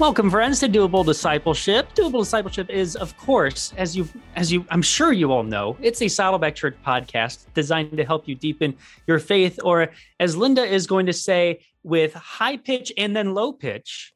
[0.00, 1.94] Welcome, friends, to Doable Discipleship.
[1.94, 6.00] Doable Discipleship is, of course, as you, as you, I'm sure you all know, it's
[6.00, 8.74] a Saddleback Church podcast designed to help you deepen
[9.06, 13.52] your faith, or as Linda is going to say, with high pitch and then low
[13.52, 14.14] pitch.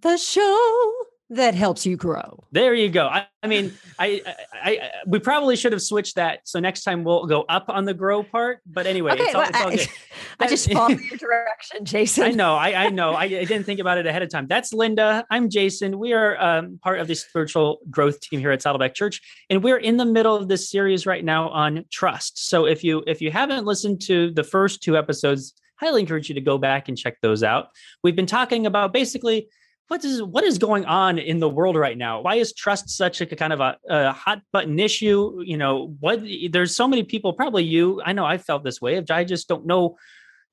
[0.00, 0.94] The show
[1.30, 2.44] that helps you grow.
[2.52, 3.06] There you go.
[3.06, 6.40] I, I mean, I, I, I, we probably should have switched that.
[6.44, 8.60] So next time we'll go up on the grow part.
[8.66, 9.88] But anyway, okay, it's all, well, it's all I, good.
[10.40, 12.24] I just followed your direction, Jason.
[12.24, 13.12] I know, I, I know.
[13.12, 14.46] I, I, didn't think about it ahead of time.
[14.46, 15.24] That's Linda.
[15.30, 15.98] I'm Jason.
[15.98, 19.78] We are um, part of the spiritual growth team here at Saddleback Church, and we're
[19.78, 22.48] in the middle of this series right now on trust.
[22.48, 26.34] So if you if you haven't listened to the first two episodes, highly encourage you
[26.34, 27.68] to go back and check those out.
[28.02, 29.48] We've been talking about basically
[29.88, 32.22] what is what is going on in the world right now?
[32.22, 35.42] Why is trust such a kind of a, a, hot button issue?
[35.44, 38.00] You know, what there's so many people, probably you.
[38.04, 39.02] I know I felt this way.
[39.10, 39.96] I just don't know.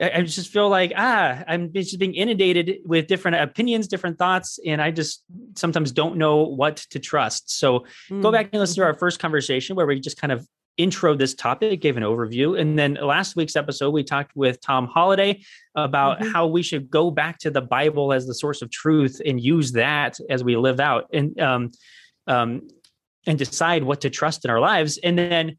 [0.02, 4.82] I just feel like ah, I'm just being inundated with different opinions, different thoughts, and
[4.82, 5.24] I just
[5.56, 7.58] sometimes don't know what to trust.
[7.58, 8.22] So mm-hmm.
[8.22, 10.46] go back and listen to our first conversation where we just kind of
[10.82, 12.60] intro this topic, gave an overview.
[12.60, 15.44] And then last week's episode, we talked with Tom Holladay
[15.76, 16.32] about mm-hmm.
[16.32, 19.72] how we should go back to the Bible as the source of truth and use
[19.74, 21.72] that as we live out and um,
[22.28, 22.68] um,
[23.28, 24.98] and decide what to trust in our lives.
[24.98, 25.58] And then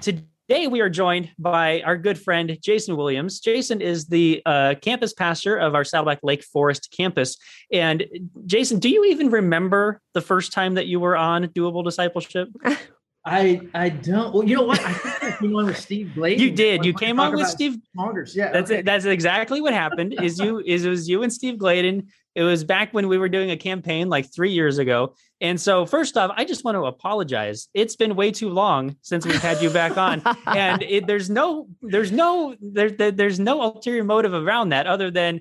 [0.00, 3.40] today we are joined by our good friend Jason Williams.
[3.40, 7.36] Jason is the uh, campus pastor of our Saddleback Lake Forest campus.
[7.72, 8.04] And
[8.46, 12.48] Jason, do you even remember the first time that you were on Doable Discipleship?
[13.24, 14.34] I I don't.
[14.34, 14.80] Well, you know what?
[14.80, 16.40] I think I came on with Steve Gladen.
[16.40, 16.84] You did.
[16.84, 18.34] You came on with Steve Smongers.
[18.34, 18.80] Yeah, that's okay.
[18.80, 18.84] it.
[18.84, 20.14] That's exactly what happened.
[20.20, 22.08] Is you is it was you and Steve Gladen.
[22.34, 25.14] It was back when we were doing a campaign like three years ago.
[25.40, 27.68] And so, first off, I just want to apologize.
[27.74, 31.68] It's been way too long since we've had you back on, and it, there's no,
[31.80, 35.40] there's no, there, there's no ulterior motive around that other than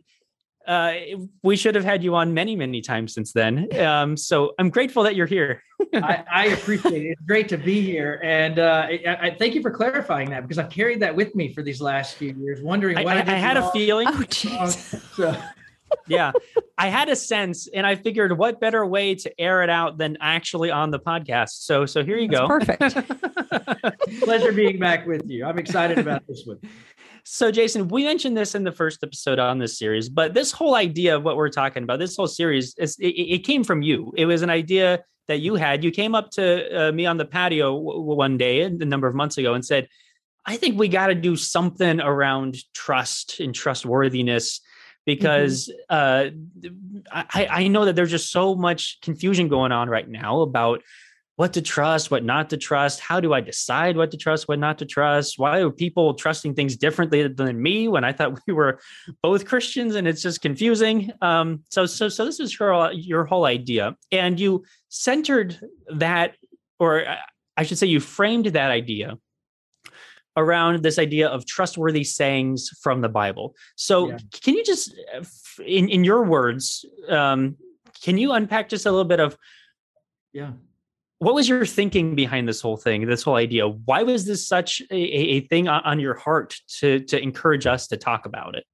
[0.68, 0.94] uh,
[1.42, 3.68] we should have had you on many, many times since then.
[3.80, 5.62] Um, so I'm grateful that you're here.
[5.94, 7.10] I, I, appreciate it.
[7.10, 10.58] It's great to be here, and uh, I, I, thank you for clarifying that because
[10.58, 13.16] I've carried that with me for these last few years, wondering why.
[13.16, 14.08] I, I had a feeling.
[14.10, 14.96] Oh, geez.
[15.14, 15.36] so.
[16.08, 16.32] yeah,
[16.78, 20.18] I had a sense, and I figured, what better way to air it out than
[20.22, 21.64] actually on the podcast?
[21.64, 22.48] So, so here you That's go.
[22.48, 24.20] Perfect.
[24.22, 25.46] Pleasure being back with you.
[25.46, 26.60] I'm excited about this one.
[27.24, 30.76] So, Jason, we mentioned this in the first episode on this series, but this whole
[30.76, 34.14] idea of what we're talking about, this whole series, is, it, it came from you.
[34.18, 35.84] It was an idea that you had.
[35.84, 39.16] You came up to uh, me on the patio w- one day a number of
[39.16, 39.88] months ago and said,
[40.46, 44.60] I think we got to do something around trust and trustworthiness
[45.06, 46.36] because mm-hmm.
[47.10, 50.82] uh, I, I know that there's just so much confusion going on right now about
[51.36, 53.00] what to trust, what not to trust.
[53.00, 55.40] How do I decide what to trust, what not to trust?
[55.40, 58.80] Why are people trusting things differently than me when I thought we were
[59.22, 59.96] both Christians?
[59.96, 61.12] And it's just confusing.
[61.22, 65.60] Um, so, so, so this is your your whole idea, and you centered
[65.96, 66.36] that,
[66.80, 67.06] or
[67.58, 69.18] I should say, you framed that idea
[70.36, 73.56] around this idea of trustworthy sayings from the Bible.
[73.76, 74.18] So, yeah.
[74.42, 74.94] can you just,
[75.66, 77.58] in in your words, um,
[78.04, 79.36] can you unpack just a little bit of,
[80.32, 80.52] yeah
[81.24, 83.68] what was your thinking behind this whole thing this whole idea?
[83.68, 87.98] Why was this such a, a thing on, your heart to to encourage us to
[87.98, 88.66] talk about it?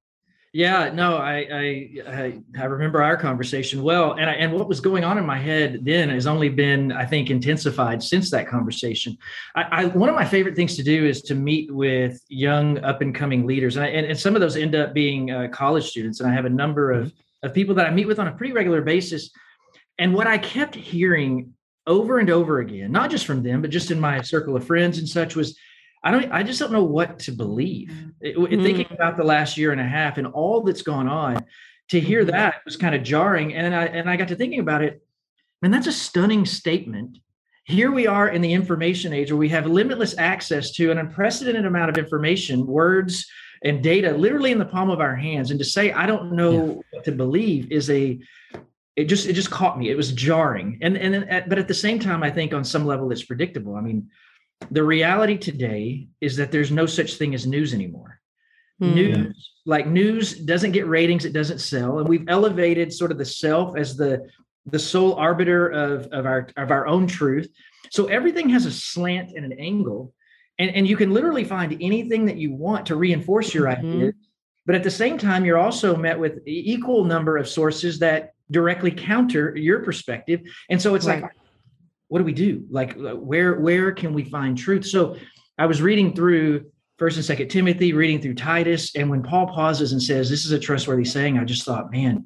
[0.52, 5.04] Yeah no I, I i remember our conversation well and I, and what was going
[5.04, 9.16] on in my head then has only been i think intensified since that conversation.
[9.54, 13.00] I, I one of my favorite things to do is to meet with young up
[13.00, 15.88] and coming leaders and, I, and, and some of those end up being uh, college
[15.88, 17.46] students and i have a number of mm-hmm.
[17.46, 19.30] of people that i meet with on a pretty regular basis
[19.98, 21.54] and what i kept hearing
[21.86, 24.98] over and over again, not just from them, but just in my circle of friends
[24.98, 25.58] and such was
[26.02, 27.92] I don't I just don't know what to believe.
[28.20, 28.62] It, mm-hmm.
[28.62, 31.44] Thinking about the last year and a half and all that's gone on,
[31.90, 32.30] to hear mm-hmm.
[32.30, 33.54] that was kind of jarring.
[33.54, 35.02] And I and I got to thinking about it,
[35.62, 37.18] and that's a stunning statement.
[37.64, 41.66] Here we are in the information age where we have limitless access to an unprecedented
[41.66, 43.26] amount of information, words
[43.62, 45.50] and data literally in the palm of our hands.
[45.50, 46.72] And to say, I don't know yeah.
[46.92, 48.18] what to believe is a
[48.96, 49.90] it just it just caught me.
[49.90, 50.78] It was jarring.
[50.82, 53.76] And and at, but at the same time i think on some level it's predictable.
[53.76, 54.08] I mean
[54.70, 58.20] the reality today is that there's no such thing as news anymore.
[58.82, 58.94] Mm.
[58.94, 61.98] news like news doesn't get ratings it doesn't sell.
[61.98, 64.28] And we've elevated sort of the self as the
[64.66, 67.48] the sole arbiter of of our of our own truth.
[67.90, 70.12] So everything has a slant and an angle.
[70.58, 73.86] And and you can literally find anything that you want to reinforce your mm-hmm.
[73.86, 74.12] idea
[74.66, 78.90] but at the same time you're also met with equal number of sources that directly
[78.90, 81.22] counter your perspective and so it's right.
[81.22, 81.32] like
[82.08, 85.16] what do we do like uh, where where can we find truth so
[85.58, 86.64] i was reading through
[86.98, 90.52] first and second timothy reading through titus and when paul pauses and says this is
[90.52, 92.24] a trustworthy saying i just thought man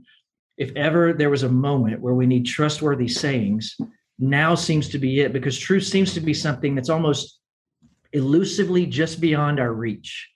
[0.56, 3.76] if ever there was a moment where we need trustworthy sayings,
[4.18, 7.40] now seems to be it because truth seems to be something that's almost
[8.12, 10.30] elusively just beyond our reach.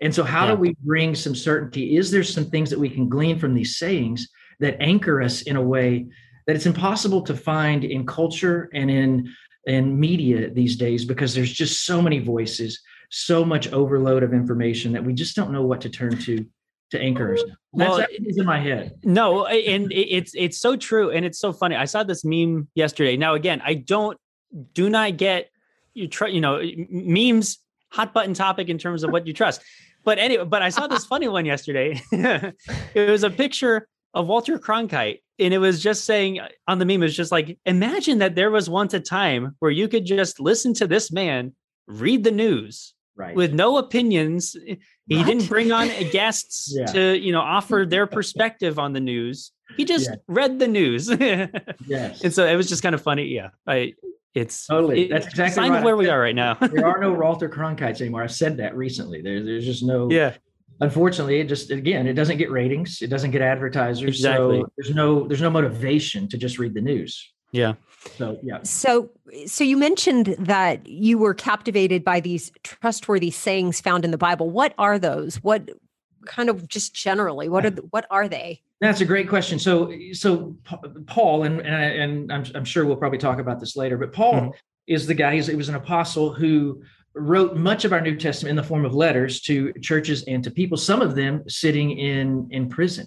[0.00, 0.54] And so, how yeah.
[0.54, 1.96] do we bring some certainty?
[1.96, 4.28] Is there some things that we can glean from these sayings
[4.62, 6.06] that anchor us in a way
[6.46, 9.32] that it's impossible to find in culture and in
[9.66, 12.80] in media these days because there's just so many voices,
[13.10, 16.44] so much overload of information that we just don't know what to turn to
[16.90, 17.42] to anchor us.
[17.74, 18.92] That's well, in my head.
[19.04, 21.76] No, and it's it's so true, and it's so funny.
[21.76, 23.16] I saw this meme yesterday.
[23.16, 24.18] Now, again, I don't
[24.74, 25.48] do not get
[25.94, 27.58] you try you know memes
[27.90, 29.62] hot button topic in terms of what you trust.
[30.04, 32.00] But anyway, but I saw this funny one yesterday.
[32.12, 36.84] it was a picture of Walter Cronkite, and it was just saying uh, on the
[36.84, 40.04] meme, it was just like imagine that there was once a time where you could
[40.04, 41.54] just listen to this man
[41.86, 43.34] read the news right.
[43.34, 44.56] with no opinions.
[45.06, 45.26] He what?
[45.26, 46.86] didn't bring on guests yeah.
[46.86, 49.52] to you know offer their perspective on the news.
[49.76, 50.16] He just yeah.
[50.28, 51.08] read the news.
[51.86, 53.26] yes, and so it was just kind of funny.
[53.28, 53.94] Yeah, I
[54.34, 55.78] it's totally that's exactly sign right.
[55.78, 56.54] of where we are right now.
[56.54, 58.22] there are no Walter Cronkites anymore.
[58.22, 59.22] I've said that recently.
[59.22, 60.10] There, there's just no.
[60.10, 60.34] Yeah.
[60.80, 63.02] Unfortunately, it just again it doesn't get ratings.
[63.02, 64.16] It doesn't get advertisers.
[64.16, 64.60] Exactly.
[64.60, 67.32] So there's no there's no motivation to just read the news.
[67.52, 67.74] Yeah.
[68.16, 68.62] So yeah.
[68.62, 69.10] So
[69.46, 74.50] so you mentioned that you were captivated by these trustworthy sayings found in the Bible.
[74.50, 75.36] What are those?
[75.36, 75.70] What
[76.24, 78.62] kind of just generally what are the, what are they?
[78.80, 79.60] That's a great question.
[79.60, 80.56] So, so
[81.06, 84.12] Paul, and and, I, and I'm, I'm sure we'll probably talk about this later, but
[84.12, 84.50] Paul mm-hmm.
[84.88, 85.36] is the guy.
[85.36, 86.82] He's, he was an apostle who
[87.14, 90.50] wrote much of our New Testament in the form of letters to churches and to
[90.50, 90.78] people.
[90.78, 93.06] Some of them sitting in in prison,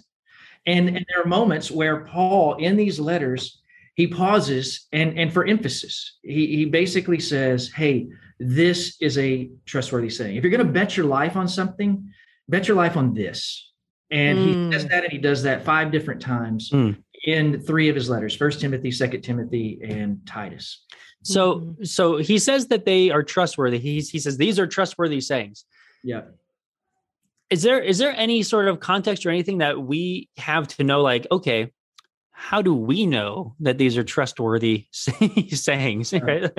[0.66, 3.60] and and there are moments where Paul, in these letters,
[3.94, 8.08] he pauses and and for emphasis, he he basically says, "Hey,
[8.38, 10.36] this is a trustworthy saying.
[10.36, 12.10] If you're going to bet your life on something,
[12.48, 13.72] bet your life on this."
[14.10, 14.46] And mm.
[14.46, 16.96] he does that and he does that five different times mm.
[17.24, 20.84] in three of his letters, First Timothy, Second Timothy, and Titus.
[21.26, 21.84] So mm-hmm.
[21.84, 23.78] so he says that they are trustworthy.
[23.78, 25.64] He's, he says these are trustworthy sayings.
[26.04, 26.22] Yeah.
[27.50, 31.02] Is there is there any sort of context or anything that we have to know
[31.02, 31.72] like okay,
[32.30, 36.50] how do we know that these are trustworthy sayings, right?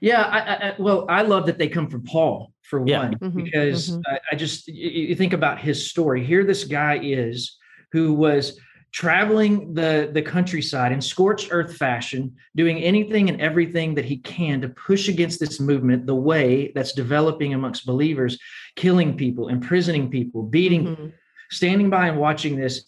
[0.00, 3.00] Yeah, I, I, well, I love that they come from Paul for yeah.
[3.00, 4.00] one, mm-hmm, because mm-hmm.
[4.06, 6.24] I, I, just you think about his story.
[6.24, 7.58] Here, this guy is
[7.92, 8.58] who was
[8.92, 14.60] traveling the the countryside in scorched earth fashion, doing anything and everything that he can
[14.60, 18.38] to push against this movement, the way that's developing amongst believers,
[18.76, 21.06] killing people, imprisoning people, beating, mm-hmm.
[21.50, 22.84] standing by and watching this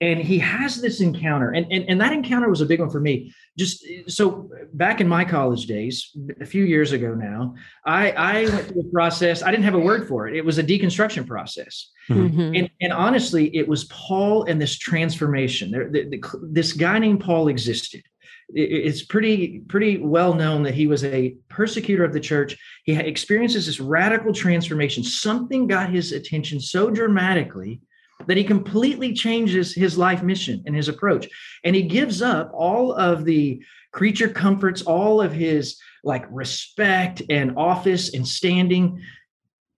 [0.00, 3.00] and he has this encounter and, and and that encounter was a big one for
[3.00, 3.32] me.
[3.56, 7.54] Just so back in my college days a few years ago now
[7.84, 10.36] i i went through a process i didn't have a word for it.
[10.36, 11.90] It was a deconstruction process.
[12.10, 12.54] Mm-hmm.
[12.54, 15.70] and and honestly it was paul and this transformation.
[15.70, 18.02] There the, the, this guy named paul existed.
[18.48, 22.56] It's pretty pretty well known that he was a persecutor of the church.
[22.84, 25.02] He experiences this radical transformation.
[25.02, 27.80] Something got his attention so dramatically
[28.26, 31.28] that he completely changes his life mission and his approach.
[31.64, 37.56] And he gives up all of the creature comforts, all of his like respect and
[37.56, 39.02] office and standing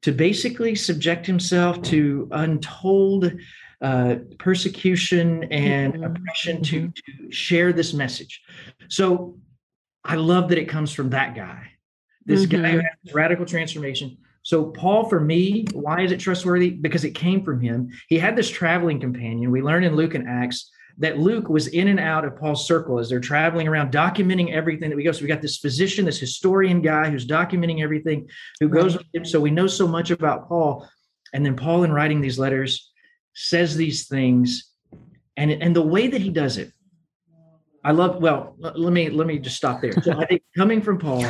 [0.02, 3.32] to basically subject himself to untold
[3.80, 6.04] uh, persecution and mm-hmm.
[6.04, 7.26] oppression to, mm-hmm.
[7.26, 8.42] to share this message.
[8.88, 9.38] So
[10.04, 11.72] I love that it comes from that guy,
[12.24, 12.62] this mm-hmm.
[12.62, 16.70] guy who has radical transformation so, Paul, for me, why is it trustworthy?
[16.70, 17.90] Because it came from him.
[18.08, 19.50] He had this traveling companion.
[19.50, 22.98] We learn in Luke and Acts that Luke was in and out of Paul's circle
[22.98, 25.12] as they're traveling around, documenting everything that we go.
[25.12, 28.26] So, we got this physician, this historian guy who's documenting everything,
[28.58, 29.26] who goes with him.
[29.26, 30.88] So, we know so much about Paul.
[31.34, 32.90] And then Paul, in writing these letters,
[33.34, 34.72] says these things.
[35.36, 36.72] And, and the way that he does it,
[37.84, 39.92] I love, well, let me let me just stop there.
[39.92, 41.24] So I think coming from Paul,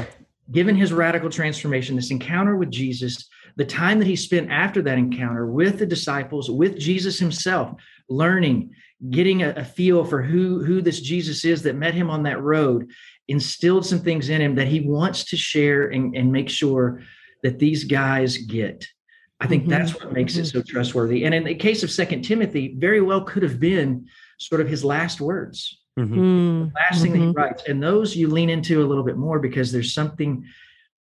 [0.51, 4.99] given his radical transformation, this encounter with Jesus, the time that he spent after that
[4.99, 7.73] encounter with the disciples, with Jesus himself,
[8.09, 8.71] learning,
[9.11, 12.43] getting a, a, feel for who, who this Jesus is that met him on that
[12.43, 12.91] road,
[13.29, 17.03] instilled some things in him that he wants to share and, and make sure
[17.43, 18.87] that these guys get.
[19.41, 19.71] I think mm-hmm.
[19.71, 20.43] that's what makes mm-hmm.
[20.43, 21.25] it so trustworthy.
[21.25, 24.07] And in the case of Second Timothy, very well could have been
[24.39, 26.21] sort of his last words Mm-hmm.
[26.21, 27.13] Mm, last thing mm-hmm.
[27.13, 27.39] that he mm-hmm.
[27.39, 30.45] writes, and those you lean into a little bit more because there's something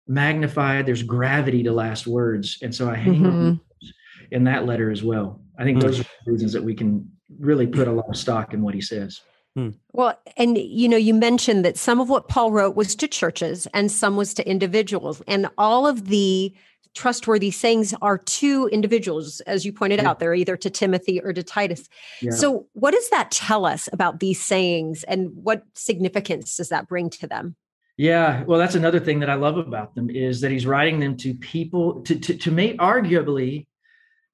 [0.09, 0.87] magnified.
[0.87, 3.87] There's gravity to last words, and so I hang mm-hmm.
[4.33, 5.41] in that letter as well.
[5.59, 6.05] I think those mm.
[6.05, 9.21] are reasons that we can really put a lot of stock in what he says.
[9.55, 9.71] Hmm.
[9.93, 13.67] Well, and you know, you mentioned that some of what Paul wrote was to churches
[13.75, 16.55] and some was to individuals, and all of the
[17.03, 20.09] trustworthy sayings are to individuals, as you pointed Yeah.
[20.11, 20.19] out.
[20.19, 21.89] They're either to Timothy or to Titus.
[22.21, 22.33] Yeah.
[22.33, 27.09] So, what does that tell us about these sayings and what significance does that bring
[27.11, 27.55] to them?
[27.97, 31.17] Yeah, well, that's another thing that I love about them is that he's writing them
[31.19, 33.67] to people to to, to make arguably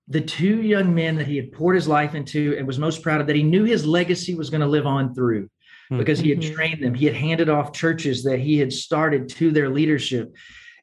[0.08, 3.20] the two young men that he had poured his life into and was most proud
[3.20, 5.48] of that he knew his legacy was going to live on through
[5.90, 6.54] because he had Mhm.
[6.54, 10.34] trained them he had handed off churches that he had started to their leadership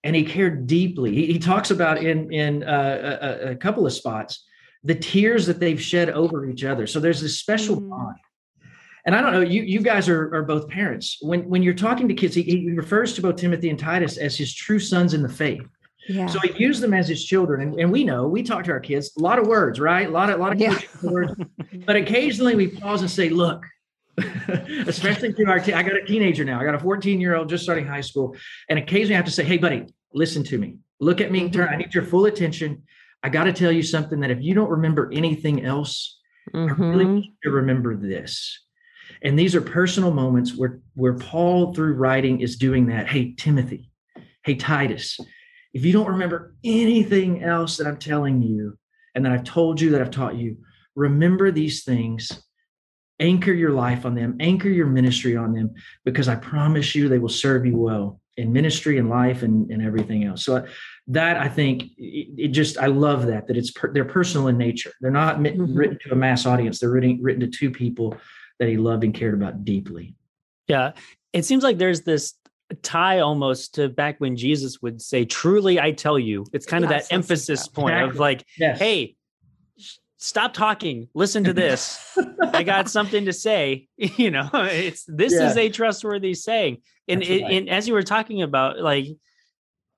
[0.03, 3.93] and he cared deeply he, he talks about in in uh, a, a couple of
[3.93, 4.45] spots
[4.83, 7.89] the tears that they've shed over each other so there's this special Mm.
[7.89, 8.15] bond
[9.03, 11.17] and I don't know, you you guys are, are both parents.
[11.21, 14.37] When when you're talking to kids, he, he refers to both Timothy and Titus as
[14.37, 15.63] his true sons in the faith.
[16.07, 16.27] Yeah.
[16.27, 17.61] So he used them as his children.
[17.61, 20.07] And, and we know, we talk to our kids, a lot of words, right?
[20.07, 20.77] A lot of a lot of Yeah.
[21.01, 21.33] words.
[21.87, 23.65] But occasionally we pause and say, look,
[24.87, 26.59] especially to our te- I got a teenager now.
[26.59, 28.35] I got a 14 year old just starting high school.
[28.69, 30.77] And occasionally I have to say, hey, buddy, listen to me.
[30.99, 31.49] Look at me.
[31.49, 31.69] Turn.
[31.69, 32.83] I need your full attention.
[33.23, 36.19] I got to tell you something that if you don't remember anything else,
[36.53, 37.13] I really Mhm.
[37.13, 38.59] want you to remember this.
[39.21, 43.07] And these are personal moments where where Paul through writing is doing that.
[43.07, 43.91] Hey, Timothy,
[44.43, 45.19] hey, Titus,
[45.73, 48.77] if you don't remember anything else that I'm telling you
[49.13, 50.57] and that I've told you that I've taught you,
[50.95, 52.41] remember these things.
[53.21, 55.73] Anchor your life on them, anchor your ministry on them,
[56.03, 59.81] because I promise you they will serve you well in ministry and life and, and
[59.81, 60.43] everything else.
[60.43, 60.65] So
[61.07, 64.57] that I think it, it just I love that that it's per, they're personal in
[64.57, 64.91] nature.
[65.01, 65.77] They're not Mhm.
[65.77, 66.79] written to a mass audience.
[66.79, 68.15] They're written written to two people
[68.59, 70.15] that he loved and cared about deeply.
[70.67, 70.93] Yeah.
[71.33, 72.33] It seems like there's this
[72.83, 76.45] tie almost to back when Jesus would say, Truly, I tell you.
[76.53, 77.83] It's kind of Yes, that emphasis exactly.
[77.83, 78.79] point of like, Yes.
[78.79, 79.15] hey,
[80.21, 81.99] stop talking, listen to this.
[82.53, 83.87] I got something to say.
[83.97, 85.49] You know, it's this Yeah.
[85.49, 86.77] is a trustworthy saying.
[87.07, 87.51] And, it, right.
[87.53, 89.07] and as you were talking about, like,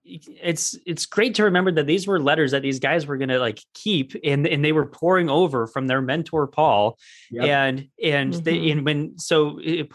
[0.05, 3.61] it's it's great to remember that these were letters that these guys were gonna like
[3.73, 6.97] keep and and they were pouring over from their mentor Paul
[7.31, 7.45] Yep.
[7.45, 8.71] and and they Mhm.
[8.73, 9.89] and when so it,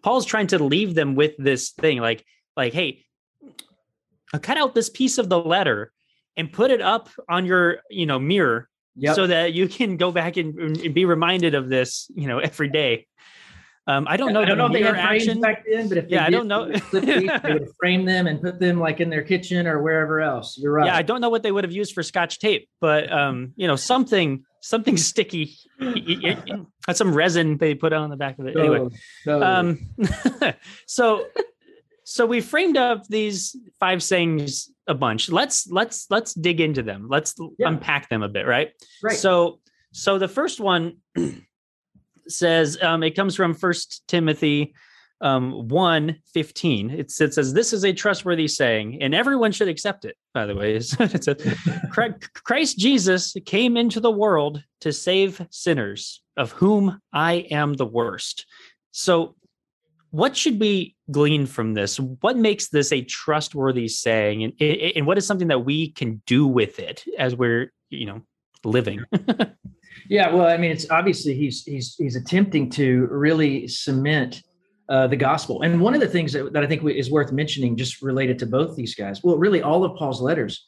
[0.00, 2.24] Paul's trying to leave them with this thing like
[2.56, 3.04] like hey
[4.42, 5.90] cut out this piece of the letter
[6.36, 9.14] and put it up on your you know mirror Yep.
[9.14, 12.70] so that you can go back and, and be reminded of this you know every
[12.70, 13.06] day
[13.86, 16.08] um i don't know I don't know if they had frames back then, but if
[16.08, 16.64] they Yeah, I don't know.
[16.64, 19.66] they would flip these, they would frame them and put them like in their kitchen
[19.66, 20.56] or wherever else.
[20.58, 20.86] You're right.
[20.86, 23.66] yeah i don't know what they would have used for scotch tape but um you
[23.66, 25.54] know something something sticky
[26.90, 28.80] some resin they put on the back of it anyway
[29.24, 29.78] so- um
[30.86, 31.26] so
[32.08, 35.28] so we framed up these five sayings a bunch.
[35.28, 37.08] Let's let's let's dig into them.
[37.10, 37.66] Let's Yeah.
[37.68, 38.70] unpack them a bit right?
[39.02, 39.16] Right.
[39.16, 39.58] so
[39.92, 40.98] so the first one
[42.28, 44.74] says um it comes from first timothy
[45.20, 49.68] um 1 15 it, says- it says this is a trustworthy saying and everyone should
[49.68, 50.74] accept it by the way.
[50.76, 51.00] It says
[51.94, 57.86] "Chri- christ jesus came into the world to save sinners of whom i am the
[57.86, 58.46] worst.
[58.92, 59.34] So
[60.10, 61.98] what should we glean from this?
[61.98, 64.44] What makes this a trustworthy saying?
[64.44, 68.22] And, and what is something that we can do with it as we're you know
[68.64, 69.04] living?
[70.08, 74.42] Yeah, well, I mean, it's obviously he's he's he's attempting to really cement
[74.88, 75.62] uh, the gospel.
[75.62, 78.46] And one of the things that, that I think is worth mentioning, just related to
[78.46, 80.66] both these guys, well, really all of Paul's letters,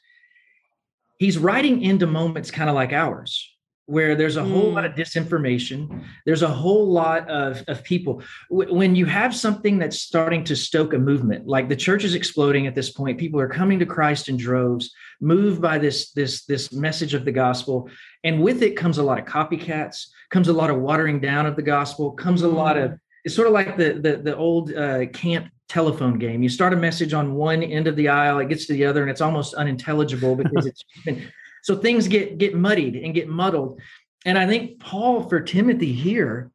[1.18, 3.56] he's writing into moments kind of like ours,
[3.88, 6.04] where there's a whole lot of disinformation.
[6.26, 8.22] There's a whole lot of of people.
[8.50, 12.14] W- when you have something that's starting to stoke a movement, like the church is
[12.14, 14.90] exploding at this point, people are coming to Christ in droves,
[15.20, 17.90] moved by this this this message of the gospel
[18.24, 21.56] and with it comes a lot of copycats comes a lot of watering down of
[21.56, 25.06] the gospel comes a lot of it's sort of like the the, the old uh,
[25.06, 28.66] camp telephone game you start a message on one end of the aisle it gets
[28.66, 30.84] to the other and it's almost unintelligible because it's
[31.62, 33.80] so things get get muddied and get muddled
[34.24, 36.50] and i think paul for timothy here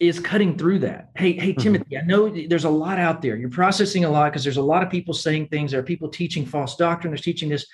[0.00, 1.62] is cutting through that hey hey Mhm.
[1.62, 4.62] timothy i know there's a lot out there you're processing a lot because there's a
[4.62, 7.66] lot of people saying things there are people teaching false doctrine there's teaching this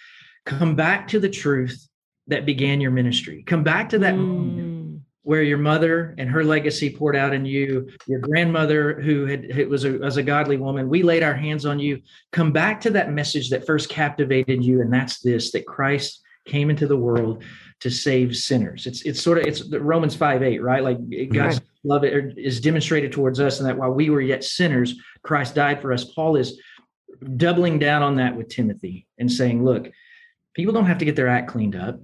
[0.45, 1.89] come back to the truth
[2.27, 3.43] that began your ministry.
[3.47, 5.01] Come back to that Mm.
[5.25, 9.69] where your mother and her legacy poured out in you, your grandmother who had who
[9.69, 10.89] was a was a godly woman.
[10.89, 12.01] We laid our hands on you.
[12.33, 16.71] Come back to that message that first captivated you, and that's this: that Christ came
[16.71, 17.43] into the world
[17.81, 18.87] to save sinners.
[18.87, 20.83] It's it's sort of it's the Romans five eight, right?
[20.83, 20.99] Like
[21.33, 25.81] God's love is demonstrated towards us, and that while we were yet sinners, Christ died
[25.81, 26.05] for us.
[26.05, 26.61] Paul is
[27.37, 29.91] doubling down on that with Timothy and saying, look,
[30.55, 32.01] people don't have to get their act cleaned up.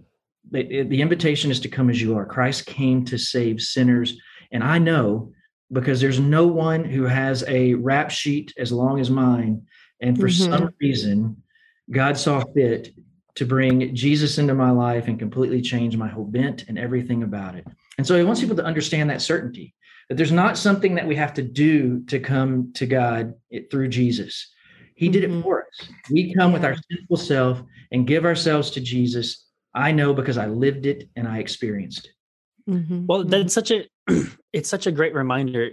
[0.51, 2.25] The invitation is to come as you are.
[2.25, 4.19] Christ came to save sinners.
[4.53, 5.33] And I know
[5.73, 9.67] because there's no one who has a rap sheet as long as mine.
[10.01, 10.51] And for Mhm.
[10.51, 11.43] some reason,
[11.91, 12.93] God saw fit
[13.41, 17.55] to bring Jesus into my life and completely change my whole bent and everything about
[17.55, 17.67] it.
[17.97, 19.75] And so he wants people to understand that certainty
[20.11, 23.33] that there's not something that we have to do to come to God
[23.71, 24.53] through Jesus.
[24.95, 25.43] He did it Mhm.
[25.43, 25.89] for us.
[26.11, 29.47] We come with our sinful self and give ourselves to Jesus.
[29.73, 32.71] I know because I lived it and I experienced it.
[32.71, 33.89] Mhm, Well, that's such a
[34.53, 35.71] it's such a great reminder.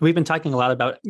[0.00, 1.00] We've been talking a lot about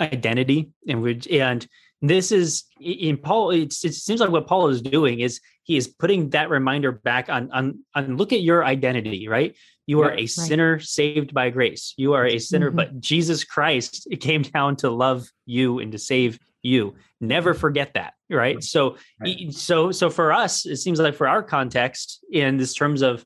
[0.00, 1.66] identity and we and
[2.00, 5.88] this is in Paul it's, it seems like what Paul is doing is he is
[5.88, 9.56] putting that reminder back on on on look at your identity, right?
[9.86, 11.94] You are Yeah, a sinner saved by grace.
[11.96, 12.76] You are a sinner Mhm.
[12.76, 16.94] but Jesus Christ came down to love you and to save you.
[17.20, 18.62] Never forget that, right?
[18.62, 19.52] So Right.
[19.52, 23.24] so so for us it seems like for our context in this terms of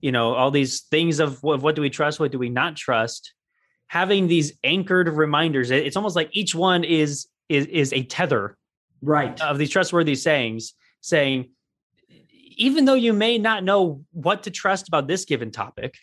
[0.00, 2.76] you know all these things of what, what do we trust what do we not
[2.76, 3.32] trust
[3.88, 8.56] having these anchored reminders it- it's almost like each one is is is a tether
[9.00, 9.40] Right.
[9.40, 11.50] of these trustworthy sayings saying
[12.56, 15.94] even though you may not know what to trust about this given topic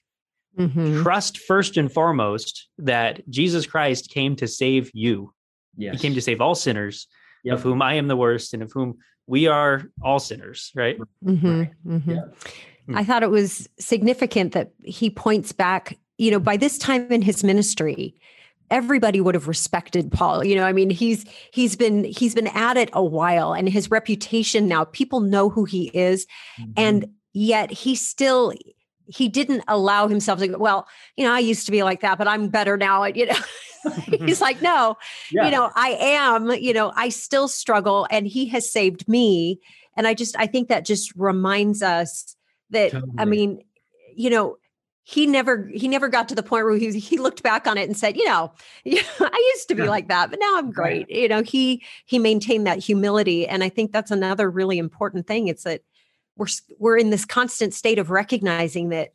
[0.57, 1.03] Mhm.
[1.03, 5.33] trust first and foremost that jesus christ came to save you
[5.75, 5.93] yes.
[5.93, 7.07] he came to save all sinners
[7.43, 7.55] Yep.
[7.55, 8.97] of whom i am the worst and of whom
[9.27, 12.07] we are all sinners right Mhm, mhm.
[12.07, 12.21] Yeah.
[12.87, 12.97] Hmm.
[12.97, 17.23] I thought it was significant that he points back, you know, by this time in
[17.23, 18.13] his ministry,
[18.71, 20.43] everybody would have respected Paul.
[20.43, 23.91] You know, I mean, he's he's been he's been at it a while and his
[23.91, 26.25] reputation now, people know who he is,
[26.59, 26.73] Mhm.
[26.77, 28.53] and yet he still
[29.07, 32.17] he didn't allow himself to go, well, you know, I used to be like that,
[32.17, 33.03] but I'm better now.
[33.05, 33.35] You know,
[34.25, 34.97] he's like, no,
[35.31, 35.45] Yeah.
[35.45, 39.59] you know i am you know i still struggle and he has saved me
[39.95, 42.35] and i just i think that just reminds us
[42.71, 43.61] that i mean
[44.15, 44.57] you know
[45.07, 47.87] he never he never got to the point where he he looked back on it
[47.87, 48.51] and said you know
[48.83, 49.89] yeah, i used to be Yeah.
[49.89, 51.09] like that but now i'm great.
[51.09, 55.47] You know he he maintained that humility and i think that's another really important thing.
[55.47, 55.81] It's that
[56.35, 56.47] we're
[56.79, 59.11] we're in this constant state of recognizing that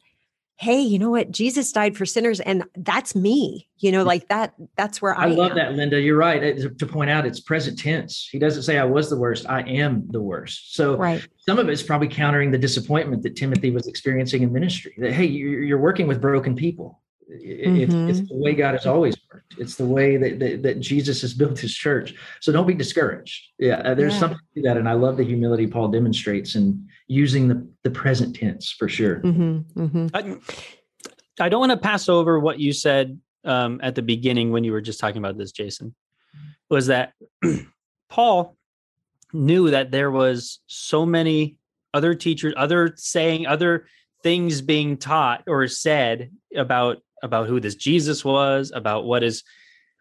[0.61, 4.53] hey you know what jesus died for sinners and that's me you know like that
[4.77, 5.57] that's where i, I love am.
[5.57, 5.99] that, Linda.
[5.99, 6.43] You're right.
[6.43, 8.29] It- To point out, it's present tense.
[8.31, 9.47] He doesn't say I was the worst.
[9.49, 10.75] I am the worst.
[10.75, 14.95] So right some of it's probably countering the disappointment that Timothy was experiencing in ministry.
[14.99, 17.00] That hey, you're, you're working with broken people.
[17.31, 19.55] It- It's, it's the way God has always worked.
[19.59, 22.15] It's the way that, that, that Jesus has built His church.
[22.41, 23.41] So don't be discouraged.
[23.59, 24.19] Yeah, uh, there's Yeah.
[24.21, 28.37] something to that, and I love the humility Paul demonstrates in using the the present
[28.37, 29.21] tense for sure.
[29.21, 30.07] Mm-hmm, mm-hmm.
[30.15, 34.65] I, I don't want to pass over what you said um, at the beginning when
[34.65, 35.95] you were just talking about this, Jason.
[36.69, 37.13] Was that
[38.11, 38.57] Paul
[39.33, 41.57] knew that there was so many
[41.95, 43.87] other teachers, other saying, other
[44.23, 49.43] things being taught or said about about who this Jesus was, about what is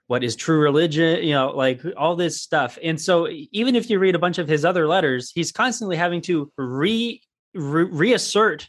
[0.07, 2.79] what is true religion, you know, like all this stuff.
[2.83, 6.19] And so even if you read a bunch of his other letters, he's constantly having
[6.21, 7.21] to re,
[7.53, 8.67] re reassert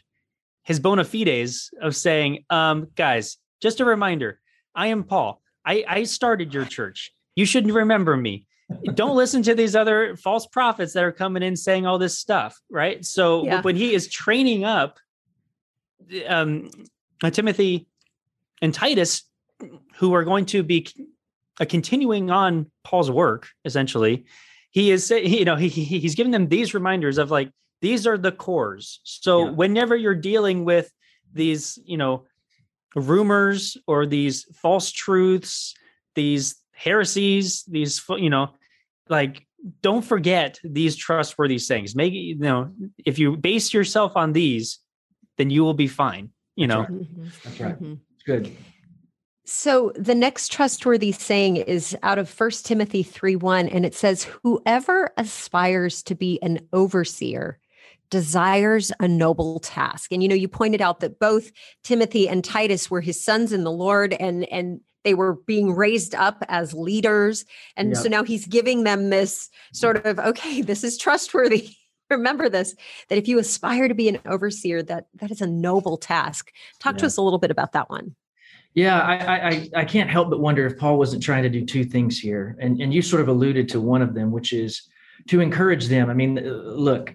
[0.61, 4.39] his bona fides of saying, um, guys, just a reminder,
[4.75, 5.41] I am Paul.
[5.65, 7.11] I, I started your church.
[7.35, 8.45] You shouldn't remember me.
[8.93, 12.55] Don't listen to these other false prophets that are coming in saying all this stuff,
[12.69, 13.03] right?
[13.03, 13.61] So Yeah.
[13.63, 14.99] when he is training up
[16.27, 16.69] um,
[17.31, 17.87] Timothy
[18.61, 19.23] and Titus,
[19.97, 20.87] who are going to be
[21.59, 24.25] uh, continuing on Paul's work, essentially,
[24.71, 28.05] he is, say- you know, he, he- he's giving them these reminders of like, these
[28.07, 28.99] are the cores.
[29.03, 29.51] So Yeah.
[29.51, 30.91] whenever you're dealing with
[31.33, 32.25] these, you know,
[32.95, 35.73] rumors or these false truths,
[36.15, 38.49] these heresies, these, you know,
[39.09, 39.45] like,
[39.81, 41.95] don't forget these trustworthy things.
[41.95, 42.71] Make you know,
[43.05, 44.79] if you base yourself on these,
[45.37, 46.29] then you will be fine.
[46.55, 47.23] You know, That's Mm-hmm.
[47.43, 47.75] That's right.
[47.79, 48.55] It's good.
[49.45, 54.23] So the next trustworthy saying is out of First Timothy 3 1, and it says,
[54.43, 57.59] Whoever aspires to be an overseer
[58.09, 60.11] desires a noble task.
[60.11, 61.51] And you know, you pointed out that both
[61.83, 66.13] Timothy and Titus were his sons in the Lord, and and they were being raised
[66.13, 67.43] up as leaders.
[67.75, 67.99] And Yeah.
[67.99, 71.71] so now he's giving them this sort of, okay, this is trustworthy.
[72.11, 72.75] Remember this
[73.09, 76.51] that if you aspire to be an overseer, that that is a noble task.
[76.79, 78.15] Talk to us a little bit about that one.
[78.73, 81.83] Yeah, I, I I- can't help but wonder if Paul wasn't trying to do two
[81.83, 84.83] things here, and and you sort of alluded to one of them, which is
[85.27, 86.09] to encourage them.
[86.09, 87.13] I mean, look,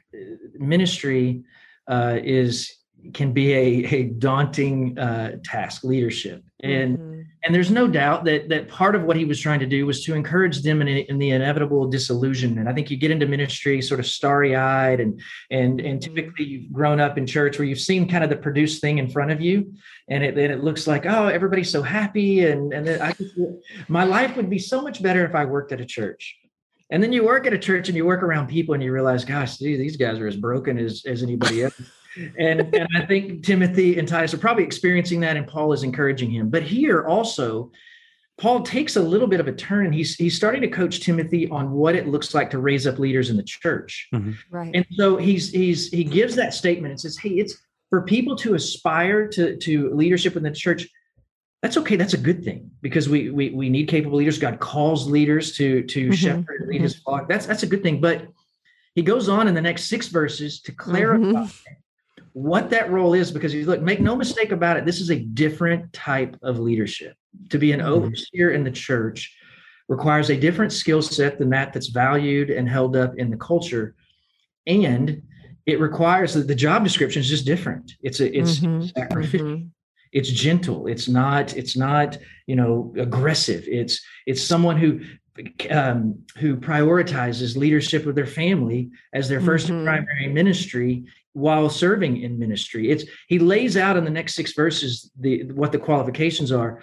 [0.54, 1.42] ministry
[1.88, 2.76] uh, is
[3.14, 7.15] can be a a daunting uh, task, leadership, and Mhm.
[7.46, 10.02] And there's no doubt that that part of what he was trying to do was
[10.04, 12.66] to encourage them in, in the inevitable disillusionment.
[12.66, 15.20] I think you get into ministry sort of starry-eyed, and
[15.52, 16.14] and and mm-hmm.
[16.14, 19.08] typically you've grown up in church where you've seen kind of the produced thing in
[19.08, 19.72] front of you,
[20.08, 23.34] and it then it looks like oh everybody's so happy, and and then I just,
[23.88, 26.36] my life would be so much better if I worked at a church.
[26.90, 29.24] And then you work at a church and you work around people and you realize,
[29.24, 31.74] gosh, these guys are as broken as, as anybody else.
[32.38, 36.30] And, and I think Timothy and Titus are probably experiencing that, and Paul is encouraging
[36.30, 36.50] him.
[36.50, 37.70] But here also,
[38.38, 41.48] Paul takes a little bit of a turn and he's he's starting to coach Timothy
[41.48, 44.08] on what it looks like to raise up leaders in the church.
[44.12, 44.32] Mm-hmm.
[44.50, 44.70] Right.
[44.74, 47.56] And so he's he's he gives that statement and says, Hey, it's
[47.88, 50.86] for people to aspire to, to leadership in the church.
[51.62, 51.96] That's okay.
[51.96, 54.38] That's a good thing because we we we need capable leaders.
[54.38, 56.12] God calls leaders to to mm-hmm.
[56.12, 56.84] shepherd and lead mm-hmm.
[56.84, 57.28] his flock.
[57.28, 58.02] That's that's a good thing.
[58.02, 58.28] But
[58.94, 61.72] he goes on in the next six verses to clarify mm-hmm
[62.36, 65.20] what that role is because you look make no mistake about it this is a
[65.20, 67.16] different type of leadership
[67.48, 67.88] to be an mm-hmm.
[67.88, 69.34] overseer in the church
[69.88, 73.94] requires a different skill set than that that's valued and held up in the culture
[74.66, 75.22] and
[75.64, 78.86] it requires that the job description is just different it's a it's mm-hmm.
[78.94, 79.66] sacrificial mm-hmm.
[80.12, 85.00] it's gentle it's not it's not you know aggressive it's it's someone who
[85.70, 89.84] um, who prioritizes leadership of their family as their 1st mm-hmm.
[89.84, 91.04] primary ministry
[91.36, 92.90] while serving in ministry.
[92.90, 96.82] It's he lays out in the next six verses the what the qualifications are,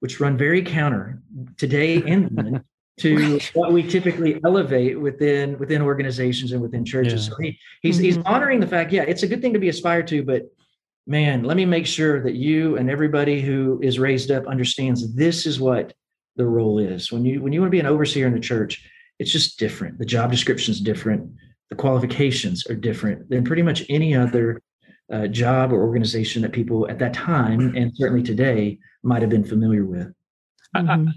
[0.00, 1.20] which run very counter
[1.58, 2.64] today and then
[3.00, 3.50] to right.
[3.54, 7.28] what we typically elevate within within organizations and within churches.
[7.28, 7.34] Yeah.
[7.34, 8.04] So he, he's mm-hmm.
[8.04, 10.44] he's honoring the fact, yeah, it's a good thing to be aspired to, but
[11.06, 15.44] man, let me make sure that you and everybody who is raised up understands this
[15.44, 15.92] is what
[16.36, 17.12] the role is.
[17.12, 18.82] When you when you want to be an overseer in the church,
[19.18, 19.98] it's just different.
[19.98, 21.30] The job description is different
[21.70, 24.60] the qualifications are different than pretty much any other
[25.12, 29.44] uh, job or organization that people at that time and certainly today might have been
[29.44, 30.12] familiar with.
[30.76, 31.08] Mm-hmm.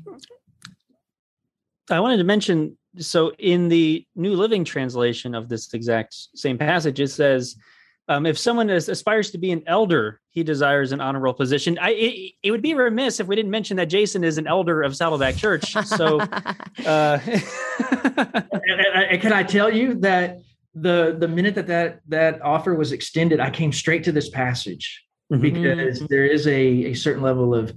[1.89, 6.57] I, I, wanted to mention so in the New Living Translation of this exact same
[6.57, 7.55] passage, it says,
[8.09, 11.77] um, if someone is, aspires to be an elder, he desires an honorable position.
[11.79, 14.81] I, it, it, would be remiss if we didn't mention that Jason is an elder
[14.81, 15.71] of Saddleback Church.
[15.85, 16.19] So,
[16.85, 17.43] uh, can
[19.31, 20.39] I tell you that
[20.75, 25.05] the the minute that that that offer was extended, I came straight to this passage
[25.31, 25.41] mm-hmm.
[25.41, 26.07] because mm-hmm.
[26.09, 27.73] there is a a certain level of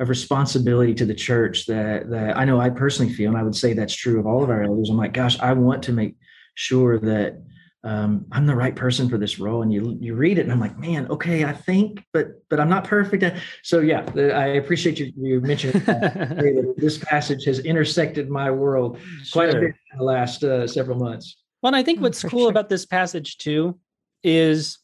[0.00, 3.56] of responsibility to the church that that I know I personally feel, and I would
[3.56, 4.90] say that's true of all of our elders.
[4.90, 6.16] I'm like, gosh, I want to make
[6.54, 7.40] sure that
[7.84, 9.62] um, I'm the right person for this role.
[9.62, 12.68] And you you read it, and I'm like, man, okay, I think, but but I'm
[12.68, 13.24] not perfect.
[13.62, 18.98] So yeah, I appreciate you you mentioned that this passage has intersected my world
[19.32, 19.58] quite sure.
[19.58, 21.36] a bit in the last uh, several months.
[21.62, 22.50] Well, and I think what's cool sure.
[22.50, 23.78] about this passage too
[24.22, 24.78] is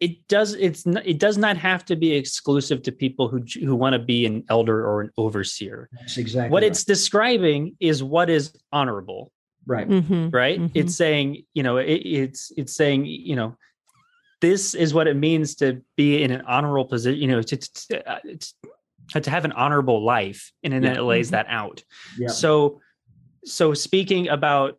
[0.00, 3.74] it does it's not, it does not have to be exclusive to people who who
[3.74, 5.88] want to be an elder or an overseer.
[5.92, 6.70] That's exactly what right.
[6.70, 9.32] it's describing is what is honorable
[9.66, 10.30] right mm-hmm.
[10.30, 10.78] right mm-hmm.
[10.78, 13.56] it's saying you know it, it's it's saying you know
[14.40, 18.10] this is what it means to be in an honorable position you know to to,
[18.10, 20.94] uh, to have an honorable life and then yeah.
[20.94, 21.36] it lays mm-hmm.
[21.36, 21.82] that out
[22.18, 22.28] yeah.
[22.28, 22.80] so
[23.44, 24.78] so speaking about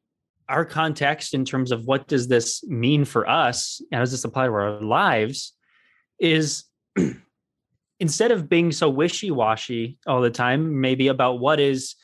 [0.50, 4.46] our context in terms of what does this mean for us how does this apply
[4.46, 5.54] to our lives
[6.20, 6.64] is
[8.00, 11.96] instead of being so wishy-washy all the time maybe about what is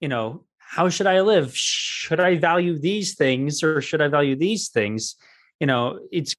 [0.00, 1.54] you know how should I live?
[1.54, 5.16] Should I value these things or should I value these things?
[5.60, 6.34] You know, it's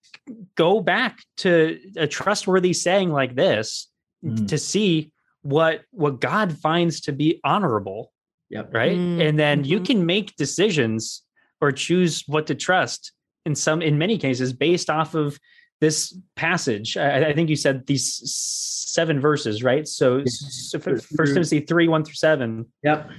[0.55, 3.91] go back to a trustworthy saying like this
[4.25, 4.47] mm.
[4.47, 5.11] to see
[5.43, 8.11] what what God finds to be honorable.
[8.49, 8.73] Yep.
[8.73, 8.97] Right.
[8.97, 9.21] Mm-hmm.
[9.21, 9.85] And then you mm-hmm.
[9.85, 11.21] can make decisions
[11.61, 13.11] or choose what to trust
[13.45, 15.39] in some in many cases based off of
[15.79, 16.97] this passage.
[16.97, 18.19] I, I think you said these
[18.93, 19.87] seven verses, right?
[19.87, 22.65] So, so First Timothy three one through seven.
[22.83, 23.11] Yep.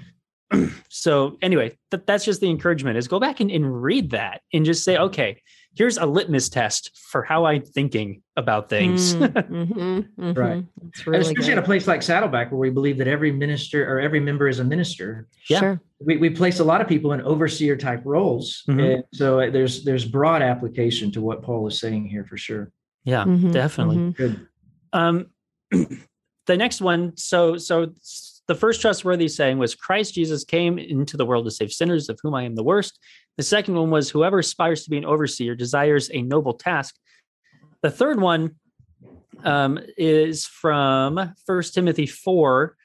[0.89, 4.65] So anyway, th- that's just the encouragement is go back and, and read that and
[4.65, 5.41] just say, okay,
[5.77, 9.15] here's a litmus test for how I'm thinking about things.
[9.15, 10.33] Mm, mm-hmm, mm-hmm.
[10.33, 10.65] Right.
[11.07, 11.59] Really especially good.
[11.59, 14.61] at a place like Saddleback, where we believe that every minister or every member is
[14.61, 15.29] a minister.
[15.49, 15.61] Yeah.
[15.61, 15.81] Sure.
[16.01, 18.63] We, we place a lot of people in overseer type roles.
[18.69, 18.81] Mm-hmm.
[18.81, 22.71] And so uh, there's there's broad application to what Paul is saying here for sure.
[23.05, 23.97] Yeah, mm-hmm, definitely.
[23.97, 24.11] Mm-hmm.
[24.11, 24.49] Good.
[24.93, 25.27] Um,
[26.47, 27.93] the next one, so so
[28.47, 32.19] the first trustworthy saying was Christ Jesus came into the world to save sinners, of
[32.23, 32.99] whom I am the worst.
[33.37, 36.95] The second one was whoever aspires to be an overseer desires a noble task.
[37.83, 38.57] The third one
[39.43, 42.77] um, is from First Timothy 4,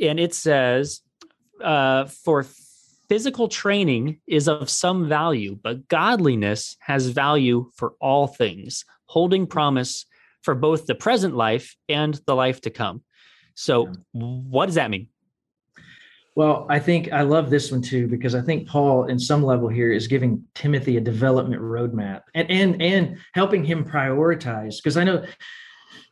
[0.00, 1.00] and it says,
[1.62, 2.46] uh, For
[3.08, 10.06] physical training is of some value, but godliness has value for all things, holding promise
[10.42, 13.02] for both the present life and the life to come.
[13.58, 13.94] So, yeah.
[14.12, 15.08] what does that mean?
[16.36, 19.68] Well, I think I love this one too because I think Paul, in some level
[19.68, 24.76] here, is giving Timothy a development roadmap and and and helping him prioritize.
[24.76, 25.24] Because I know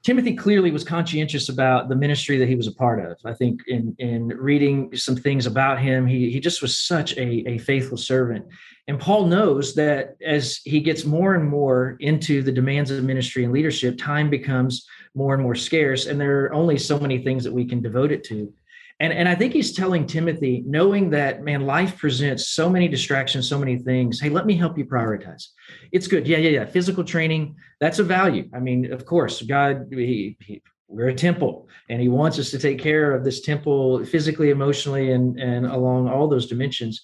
[0.03, 3.17] Timothy clearly was conscientious about the ministry that he was a part of.
[3.25, 7.49] I think in in reading some things about him, he he just was such a,
[7.49, 8.45] a faithful servant.
[8.89, 13.45] And Paul knows that as he gets more and more into the demands of ministry
[13.45, 14.85] and leadership, time becomes
[15.17, 18.13] more and more scarce, and there are only so many things that we can devote
[18.13, 18.53] it to.
[19.01, 23.49] And, and I think he's telling Timothy, knowing that, man, life presents so many distractions,
[23.49, 24.21] so many things.
[24.21, 25.49] Hey, let me help you prioritize.
[25.93, 26.27] It's good.
[26.27, 26.65] Yeah, yeah, yeah.
[26.65, 28.49] Physical training, that's a value.
[28.55, 32.59] I mean, of course, God, he, he, we're a temple and he wants us to
[32.59, 37.03] take care of this temple physically, emotionally, and, and along all those dimensions.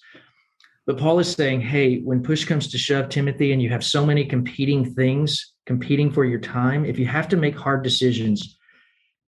[0.86, 4.04] But Paul is saying, hey, when push comes to shove, Timothy, and you have so
[4.04, 8.58] many competing things competing for your time, if you have to make hard decisions,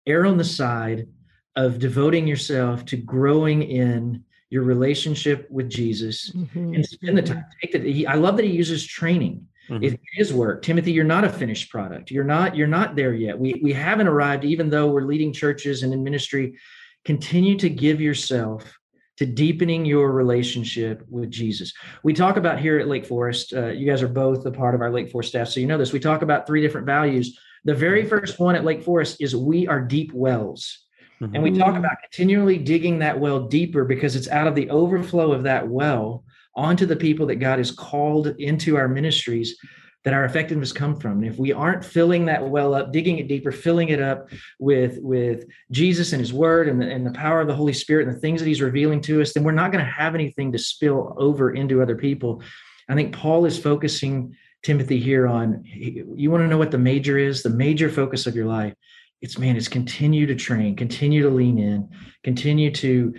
[0.07, 1.07] err on the side
[1.55, 6.73] of devoting yourself to growing in your relationship with Jesus mm-hmm.
[6.73, 7.45] and spend the time.
[7.61, 7.83] Take that.
[7.83, 9.47] He, I love that he uses training.
[9.69, 9.83] Mm-hmm.
[9.83, 10.61] It is work.
[10.61, 12.11] Timothy, you're not a finished product.
[12.11, 12.55] You're not.
[12.55, 13.37] You're not there yet.
[13.37, 14.43] We we haven't arrived.
[14.43, 16.57] Even though we're leading churches and in ministry,
[17.05, 18.77] continue to give yourself
[19.21, 21.71] to deepening your relationship with Jesus.
[22.01, 23.53] We talk about here at Lake Forest.
[23.53, 25.77] Uh, you guys are both a part of our Lake Forest staff, so you know
[25.77, 25.93] this.
[25.93, 27.37] We talk about three different values.
[27.63, 30.87] The very first one at Lake Forest is we are deep wells.
[31.21, 31.35] Mm-hmm.
[31.35, 35.33] And we talk about continually digging that well deeper because it's out of the overflow
[35.33, 36.23] of that well
[36.55, 39.55] onto the people that God has called into our ministries
[40.03, 41.23] that our effectiveness come from.
[41.23, 44.97] And if we aren't filling that well up, digging it deeper, filling it up with
[45.01, 48.15] with Jesus and His Word and the, and the power of the Holy Spirit and
[48.15, 50.57] the things that He's revealing to us, then we're not going to have anything to
[50.57, 52.41] spill over into other people.
[52.89, 55.63] I think Paul is focusing Timothy here on.
[55.65, 57.43] You want to know what the major is?
[57.43, 58.73] The major focus of your life
[59.21, 61.87] it's man it's continue to train continue to lean in
[62.23, 63.13] continue to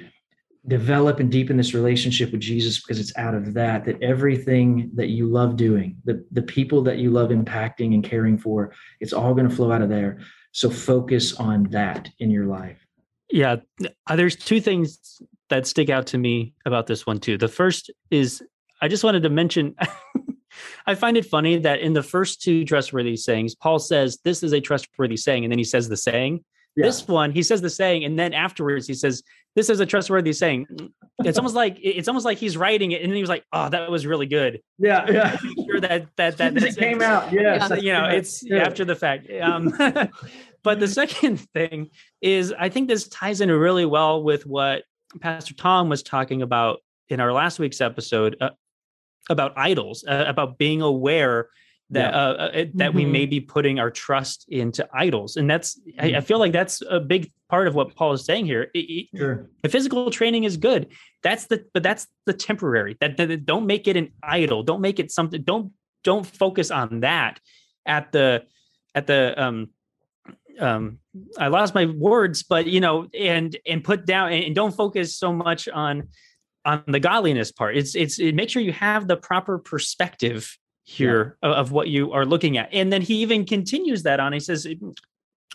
[0.68, 5.08] develop and deepen this relationship with jesus because it's out of that that everything that
[5.08, 9.34] you love doing the, the people that you love impacting and caring for it's all
[9.34, 10.20] going to flow out of there
[10.52, 12.86] so focus on that in your life
[13.30, 13.56] yeah
[14.06, 17.90] uh, there's two things that stick out to me about this one too the first
[18.10, 18.40] is
[18.80, 19.74] i just wanted to mention
[20.86, 24.52] I find it funny that in the first two trustworthy sayings, Paul says, This is
[24.52, 25.44] a trustworthy saying.
[25.44, 26.44] And then he says the saying.
[26.76, 26.86] Yeah.
[26.86, 29.22] This one, he says the saying, and then afterwards he says,
[29.54, 30.66] This is a trustworthy saying.
[31.24, 33.68] It's almost like it's almost like he's writing it, and then he was like, Oh,
[33.68, 34.60] that was really good.
[34.78, 35.36] Yeah, yeah.
[35.66, 37.32] sure that that that, that came out.
[37.32, 37.68] Yes.
[37.70, 37.76] Yeah.
[37.76, 38.66] You know, it's yeah.
[38.66, 39.28] after the fact.
[39.40, 39.72] Um,
[40.62, 44.84] but the second thing is I think this ties in really well with what
[45.20, 48.50] Pastor Tom was talking about in our last week's episode uh,
[49.28, 51.48] about idols, uh, about being aware
[51.92, 52.20] that yeah.
[52.20, 52.96] uh, uh that mm-hmm.
[52.96, 56.00] we may be putting our trust into idols, and that's mm-hmm.
[56.00, 56.24] I, I, mm-hmm.
[56.24, 58.70] feel like that's a big part of what Paul is saying here.
[58.74, 59.50] It, sure.
[59.62, 60.88] The physical training is good.
[61.22, 62.96] That's the but that's the temporary.
[63.00, 64.62] That, that don't make it an idol.
[64.62, 65.42] Don't make it something.
[65.42, 67.38] Don't don't focus on that
[67.86, 68.44] at the
[68.94, 69.70] at the um
[70.58, 70.98] um
[71.38, 75.14] I lost my words, but you know, and and put down and, and don't focus
[75.16, 76.08] so much on
[76.64, 81.38] on the godliness part it's it's it make sure you have the proper perspective here
[81.42, 81.50] yeah.
[81.50, 84.66] of, what you are looking at and then he even continues that on he says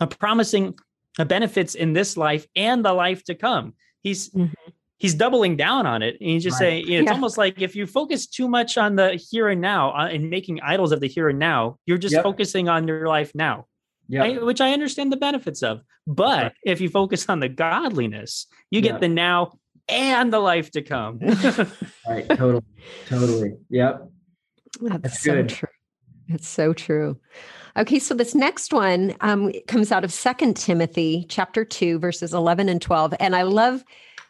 [0.00, 0.74] a promising
[1.26, 4.70] benefits in this life and the life to come he's mm-hmm.
[4.96, 6.58] he's doubling down on it and he's just right.
[6.58, 7.12] saying you know, it's yeah.
[7.12, 10.60] almost like if you focus too much on the here and now uh, and making
[10.62, 12.22] idols of the here and now you're just yep.
[12.22, 13.66] focusing on your life now
[14.08, 14.38] yeah.
[14.38, 15.82] which I understand the benefits of.
[16.06, 16.52] But right.
[16.64, 21.18] if you focus on the godliness, you get the now and the life to come.
[22.08, 22.28] right.
[22.28, 22.62] Totally.
[23.06, 23.52] Totally.
[23.70, 24.10] Yep.
[24.80, 25.48] That's, That's so good.
[25.48, 25.68] true.
[26.28, 27.18] It's so true.
[27.76, 32.68] Okay, so this next one um, comes out of Second Timothy chapter two, verses eleven
[32.68, 33.84] and twelve, and I love,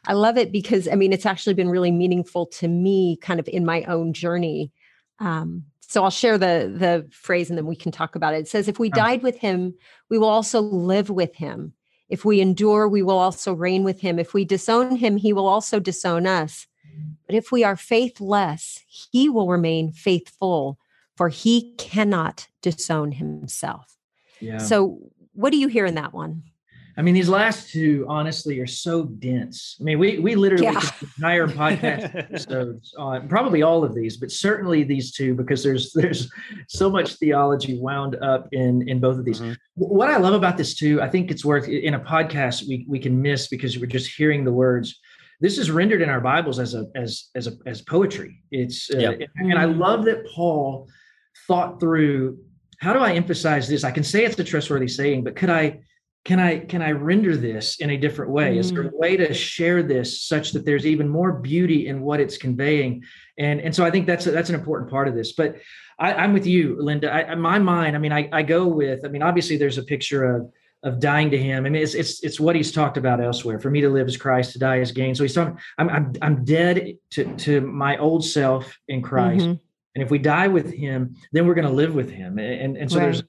[0.07, 3.49] I love it because I mean it's actually been really meaningful to me, kind of
[3.49, 4.71] in my own journey.
[5.19, 8.41] Um, so I'll share the the phrase, and then we can talk about it.
[8.41, 9.75] It says, "If we died with him,
[10.09, 11.73] we will also live with him.
[12.09, 14.19] If we endure, we will also reign with him.
[14.19, 16.67] If we disown him, he will also disown us.
[17.27, 20.79] But if we are faithless, he will remain faithful,
[21.17, 23.97] for he cannot disown himself.
[24.41, 24.59] Yeah.
[24.59, 24.99] So,
[25.33, 26.43] what do you hear in that one?
[26.99, 29.77] I mean, these last two, honestly, are so dense.
[29.81, 30.81] I mean, we we literally yeah.
[31.17, 36.29] entire podcast episodes on probably all of these, but certainly these two because there's there's
[36.69, 39.41] so much theology wound up in in both of these.
[39.41, 39.53] Mm-hmm.
[39.77, 42.99] What I love about this too, I think it's worth in a podcast we we
[42.99, 44.99] can miss because we're just hearing the words.
[45.41, 48.43] This is rendered in our Bibles as a as as a as poetry.
[48.51, 49.31] It's uh, yep.
[49.37, 50.89] and I love that Paul
[51.47, 52.39] thought through
[52.79, 53.85] how do I emphasize this?
[53.85, 55.81] I can say it's a trustworthy saying, but could I
[56.25, 58.57] can I can I render this in a different way?
[58.57, 58.59] Mm.
[58.59, 62.21] Is there a way to share this such that there's even more beauty in what
[62.21, 63.05] it's conveying?
[63.39, 65.33] And and so I think that's a, that's an important part of this.
[65.33, 65.57] But
[65.99, 67.13] I, am with you, Linda.
[67.13, 69.05] I, my mind, I mean, I, I go with.
[69.05, 71.67] I mean, obviously, there's a picture of of dying to him.
[71.67, 73.59] I mean, it's it's it's what he's talked about elsewhere.
[73.59, 75.15] For me to live is Christ, to die is gain.
[75.15, 75.59] So he's talking.
[75.77, 79.63] I'm I'm I'm dead to to my old self in Christ, mm-hmm.
[79.95, 82.39] and if we die with him, then we're going to live with him.
[82.39, 83.05] And and so right.
[83.05, 83.23] there's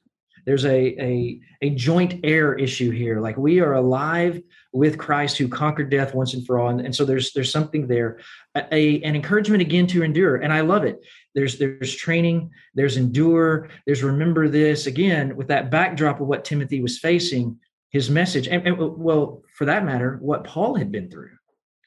[0.45, 3.19] there's a, a a joint heir issue here.
[3.19, 6.69] Like we are alive with Christ who conquered death once and for all.
[6.69, 8.19] And, and so there's there's something there,
[8.55, 10.37] a, a, an encouragement again to endure.
[10.37, 11.03] And I love it.
[11.35, 16.81] There's there's training, there's endure, there's remember this again with that backdrop of what Timothy
[16.81, 21.31] was facing, his message, and, and well, for that matter, what Paul had been through.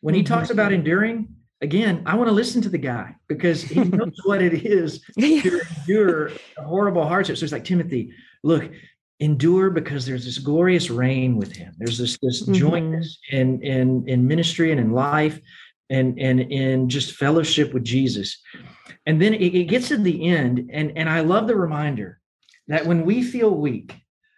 [0.00, 0.34] When he mm-hmm.
[0.34, 1.28] talks about enduring,
[1.60, 5.60] again, I want to listen to the guy because he knows what it is to
[5.78, 7.36] endure horrible hardship.
[7.36, 8.70] So it's like Timothy, look,
[9.22, 11.72] endure because there's this glorious reign with him.
[11.78, 12.54] There's this this mm-hmm.
[12.54, 15.40] jointness in in in ministry and in life
[15.90, 18.38] and and in just fellowship with Jesus.
[19.06, 22.18] And then it, it gets to the end, and and I love the reminder
[22.68, 23.94] that when we feel weak,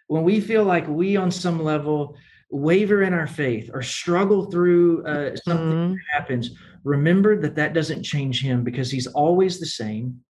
[0.07, 2.15] when we feel like we on some level
[2.51, 5.93] waver in our faith or struggle through uh, something mm-hmm.
[5.93, 6.51] that happens,
[6.83, 10.21] remember that that doesn't change him because he's always the same.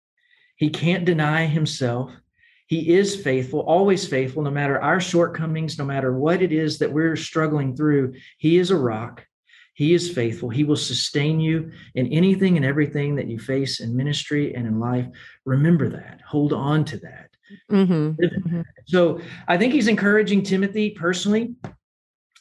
[0.55, 2.11] He can't deny himself.
[2.67, 6.91] He is faithful, always faithful, no matter our shortcomings, no matter what it is that
[6.91, 8.15] we're struggling through.
[8.37, 9.25] He is a rock.
[9.75, 10.49] He is faithful.
[10.49, 14.79] He will sustain you in anything and everything that you face in ministry and in
[14.79, 15.05] life.
[15.45, 16.21] Remember that.
[16.25, 17.29] Hold on to that.
[17.69, 18.21] Mm-hmm.
[18.21, 18.61] mm-hmm.
[18.87, 21.55] So I think he's encouraging Timothy personally.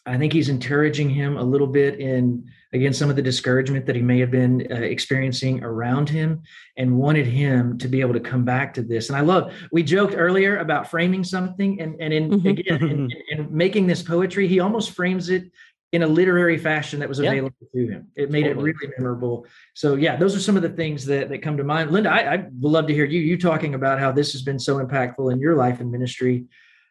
[0.07, 3.97] I think he's encouraging him a little bit in again some of the discouragement that
[3.97, 6.43] he may have been uh, experiencing around him
[6.77, 9.09] and wanted him to be able to come back to this.
[9.09, 12.47] And i love we joked earlier about framing something and and in mm-hmm.
[12.47, 15.51] again in, in, making this poetry he almost frames it
[15.93, 18.09] in a literary fashion that was available to him.
[18.17, 18.71] It made totally.
[18.71, 19.47] it really memorable.
[19.75, 21.93] So yeah those are some of the things that, that come to mind.
[21.93, 24.85] Linda I, i'd love to hear you you talking about how this has been so
[24.85, 26.45] impactful in your life and ministry.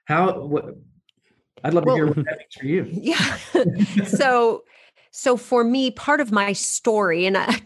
[0.06, 0.76] How what
[1.64, 2.88] I'd love well, to hear what that means for you.
[2.92, 4.06] Yeah.
[4.06, 4.64] so
[5.16, 7.62] so for me, part of my story, and I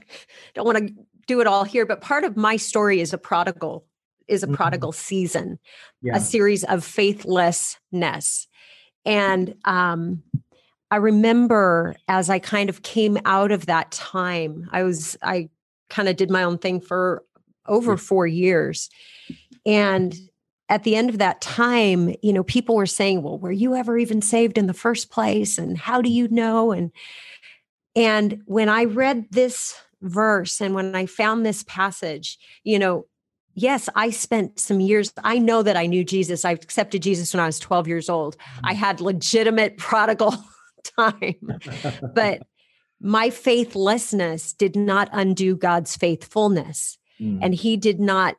[0.54, 0.94] don't want to
[1.28, 3.86] do it all here, but part of my story is a prodigal,
[4.28, 4.56] is a mm-hmm.
[4.56, 5.58] prodigal season,
[6.02, 6.18] yeah.
[6.18, 8.48] a series of faithlessness.
[9.06, 10.24] And um,
[10.92, 15.50] I remember as I kind of came out of that time, I was, I
[15.90, 17.24] kind of did my own thing for
[17.66, 18.90] over four years.
[19.66, 20.14] And
[20.70, 23.98] at the end of that time, you know, people were saying, well, were you ever
[23.98, 25.58] even saved in the first place?
[25.58, 26.72] And how do you know?
[26.72, 26.92] And
[27.96, 33.08] and when I read this verse and when I found this passage, you know,
[33.56, 35.12] yes, I spent some years.
[35.24, 36.46] I know that I knew Jesus.
[36.46, 38.38] I accepted Jesus when I was 12 years old.
[38.64, 38.80] I mm-hmm.
[38.80, 40.36] had legitimate prodigal
[40.98, 41.60] time.
[42.14, 42.44] but
[43.02, 46.98] my faithlessness did not undo God's faithfulness.
[47.20, 47.40] Mm.
[47.42, 48.36] And he did not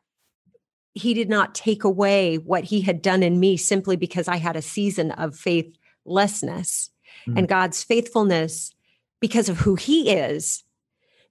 [0.98, 4.56] he did not take away what he had done in me simply because I had
[4.56, 6.90] a season of faithlessness.
[7.26, 7.38] Mm.
[7.38, 8.74] And God's faithfulness
[9.20, 10.64] because of who he is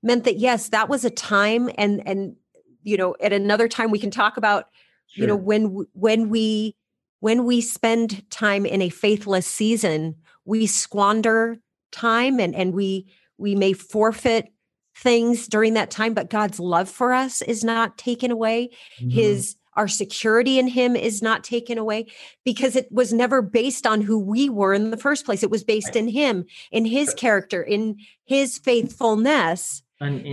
[0.03, 2.36] meant that yes that was a time and and
[2.84, 4.65] you know at another time we can talk about
[5.08, 5.21] sure.
[5.21, 6.75] you know when when we
[7.19, 11.58] when we spend time in a faithless season we squander
[11.91, 14.51] time and and we we may forfeit
[14.97, 19.10] things during that time but god's love for us is not taken away mm-hmm.
[19.10, 22.07] his our security in him is not taken away
[22.43, 25.43] because it was never based on who we were in the first place.
[25.43, 29.83] It was based in him, in his character, in his faithfulness.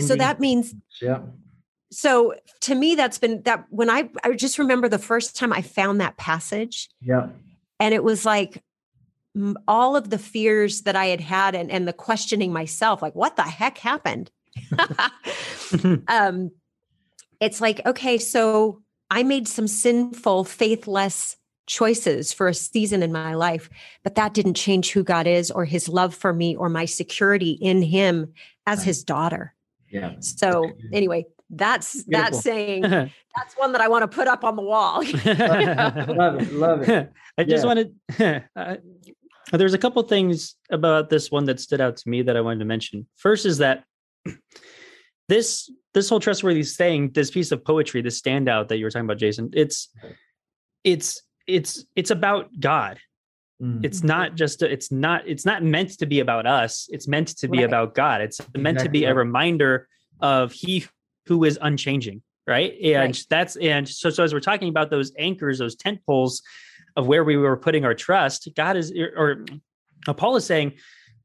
[0.01, 1.21] So that means, yeah.
[1.93, 5.61] So to me, that's been that when I, I just remember the first time I
[5.61, 6.89] found that passage.
[7.03, 7.29] Yeah.
[7.79, 8.63] And it was like,
[9.67, 13.35] all of the fears that I had had and, and the questioning myself, like, what
[13.35, 14.31] the heck happened?
[16.09, 16.51] um,
[17.41, 21.37] it's like, okay, so I made some sinful, faithless
[21.67, 23.71] choices for a season in my life,
[24.03, 27.53] but that didn't change who God is or his love for me or my security
[27.53, 28.33] in him
[28.67, 28.87] as right.
[28.87, 29.55] his daughter.
[29.91, 30.15] Yeah.
[30.21, 32.31] So anyway, that's Beautiful.
[32.33, 32.83] that saying
[33.37, 35.03] that's one that I want to put up on the wall.
[35.25, 36.53] love it.
[36.53, 37.13] Love it.
[37.39, 37.67] I just yeah.
[37.67, 37.95] wanted
[38.57, 38.77] uh,
[39.53, 42.61] there's a couple things about this one that stood out to me that I wanted
[42.61, 43.07] to mention.
[43.17, 43.85] First is that
[45.29, 49.07] this this whole trustworthy thing, this piece of poetry, this standout that you were talking
[49.07, 49.89] about, Jason, it's
[50.83, 52.99] it's it's it's about God.
[53.63, 53.85] Mm.
[53.85, 56.89] It's not just a, it's not it's not meant to be about us.
[56.91, 57.67] It's meant to be right.
[57.67, 58.21] about God.
[58.21, 58.85] It's meant exactly.
[58.85, 59.89] to be a reminder
[60.21, 60.87] of He
[61.27, 62.75] who is unchanging, right?
[62.83, 63.25] And right.
[63.31, 66.43] that's and so so as we're talking about those anchors, those tent poles,
[66.97, 69.45] of where we were putting our trust, God is, or,
[70.07, 70.75] or Paul is saying,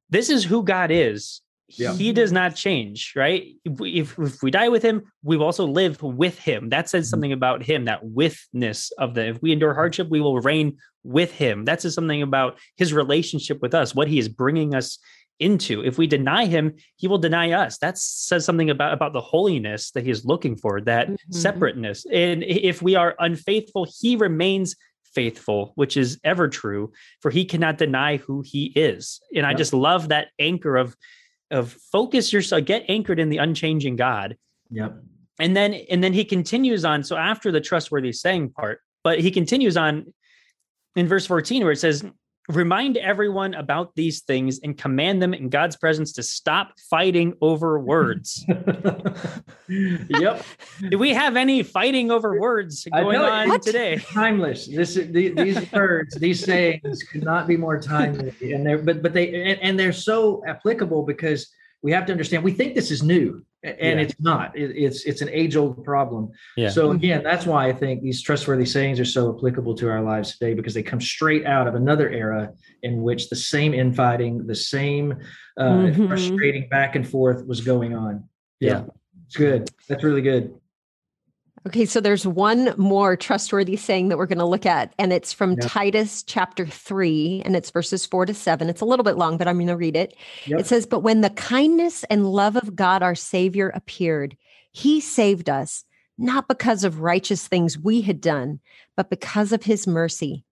[0.10, 1.42] this is who God is.
[1.78, 1.94] Yeah.
[1.94, 3.56] He does not change, right?
[3.64, 6.70] If we, if, we die with him, we will also live with him.
[6.70, 10.40] That says something about him, that withness of the, if we endure hardship, we will
[10.40, 11.66] reign with him.
[11.66, 14.98] That says something about his relationship with us, what he is bringing us
[15.40, 15.84] into.
[15.86, 17.78] If we deny him, he will deny us.
[17.78, 21.18] That says something about, about the holiness that he is looking for, that Mhm.
[21.30, 22.06] separateness.
[22.12, 24.76] And if we are unfaithful, he remains
[25.16, 26.92] faithful, which is ever true,
[27.22, 29.22] for he cannot deny who he is.
[29.36, 30.96] And I just love that anchor of
[31.52, 34.38] of focus yourself, get anchored in the unchanging God.
[34.72, 34.98] Yep.
[35.40, 37.04] And then and then he continues on.
[37.04, 40.14] So after the trustworthy saying part, but he continues on
[40.96, 42.04] in verse 14 where it says,
[42.48, 47.80] Remind everyone about these things and command them in God's presence to stop fighting over
[47.80, 48.44] words.
[49.68, 50.44] yep.
[50.90, 53.62] Do we have any fighting over words going on What?
[53.62, 53.98] today?
[53.98, 54.66] timeless.
[54.66, 59.04] This is the, these words, these sayings could not be more timely, and they're but
[59.04, 61.48] but they and, and they're so applicable because
[61.84, 62.44] we have to understand.
[62.44, 64.06] We think this is new, and Yeah.
[64.06, 64.58] it's not.
[64.58, 66.32] It, it's it's an age old problem.
[66.56, 66.70] Yeah.
[66.70, 70.38] So again, that's why I think these trustworthy sayings are so applicable to our lives
[70.38, 72.54] today because they come straight out of another era
[72.84, 75.14] in which the same infighting, the same
[75.58, 76.08] uh, Mhm.
[76.08, 78.24] frustrating back and forth was going on.
[78.60, 78.84] Yeah.
[79.26, 79.70] it's good.
[79.88, 80.54] That's really good.
[81.70, 85.32] Okay, so there's one more trustworthy saying that we're going to look at, and it's
[85.32, 85.68] from Yeah.
[85.68, 88.68] Titus chapter 3, and it's verses 4 to 7.
[88.70, 90.16] It's a little bit long, but I'm going to read it.
[90.48, 90.62] Yep.
[90.62, 94.36] It says, But when the kindness and love of God our Savior appeared,
[94.72, 95.86] he saved us,
[96.18, 98.60] not because of righteous things we had done,
[98.96, 100.44] but because of his mercy.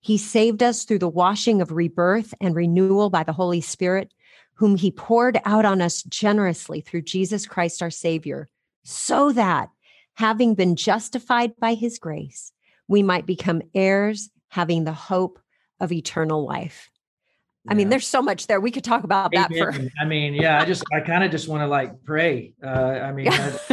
[0.00, 4.12] He saved us through the washing of rebirth and renewal by the Holy Spirit,
[4.52, 8.50] whom he poured out on us generously through Jesus Christ our Savior,
[8.84, 9.70] so that,
[10.18, 12.50] having been justified by his grace,
[12.88, 15.38] we might become heirs, having the hope
[15.78, 16.90] of eternal life.
[17.68, 18.60] I mean, there's so much there.
[18.60, 21.46] We could talk about that for I mean, yeah, I just, I kind of just
[21.48, 22.54] want to like pray.
[22.64, 23.58] Uh, I mean, I-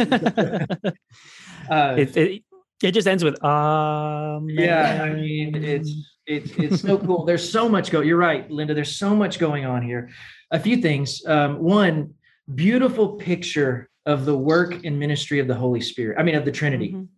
[1.70, 2.42] uh, it, it,
[2.80, 5.90] it just ends with um yeah, I mean, it's,
[6.26, 7.24] it's, it's so cool.
[7.24, 8.02] There's so much go.
[8.02, 8.72] You're right, Linda.
[8.74, 10.10] There's so much going on here.
[10.52, 11.24] A few things.
[11.26, 12.14] Um, one,
[12.54, 16.16] beautiful picture of the work and ministry of the Holy Spirit.
[16.18, 16.92] I mean, of the Trinity.
[16.92, 17.08] Mhm.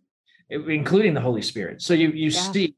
[0.51, 1.79] including the Holy Spirit.
[1.79, 2.51] So you you Yeah.
[2.51, 2.73] see,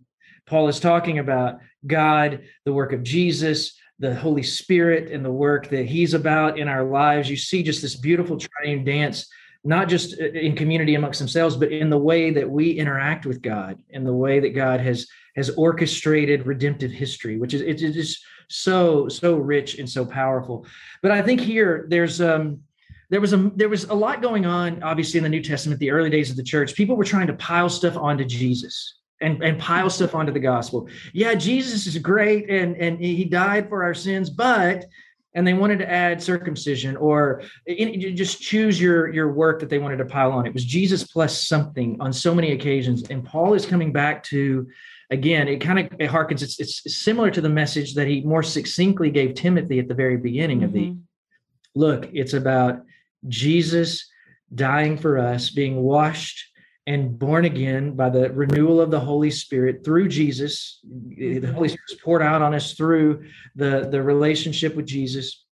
[0.45, 5.70] Paul is talking about God, the work of Jesus, the Holy Spirit, and the work
[5.70, 7.30] that He's about in our lives.
[7.30, 9.32] You see just this beautiful triune dance,
[9.64, 13.82] not just in community amongst themselves, but in the way that we interact with God,
[13.89, 15.07] in the way that God has
[15.38, 20.66] has orchestrated redemptive history, which is it is so so rich and so powerful.
[21.01, 22.64] But I think here there's um
[23.12, 25.91] there was a there was a lot going on obviously in the new testament the
[25.91, 26.74] early days of the church.
[26.74, 30.88] People were trying to pile stuff onto jesus and and pile stuff onto the gospel.
[31.14, 34.86] Yeah jesus is great and and he died for our sins but
[35.34, 39.78] and they wanted to add circumcision or in, just choose your your work that they
[39.80, 40.45] wanted to pile on.
[40.47, 43.09] It was jesus plus something on so many occasions.
[43.09, 44.68] And paul is coming back to
[45.09, 48.41] again it kind of it harkens it's it's similar to the message that he more
[48.43, 50.99] succinctly gave timothy at the very beginning of the Mhm.
[51.76, 52.84] look, it's about
[53.28, 54.08] Jesus
[54.54, 56.52] dying for us, being washed
[56.88, 60.80] and born again by the renewal of the Holy Spirit through Jesus.
[60.84, 65.46] The Holy Spirit is poured out on us through the, the relationship with Jesus.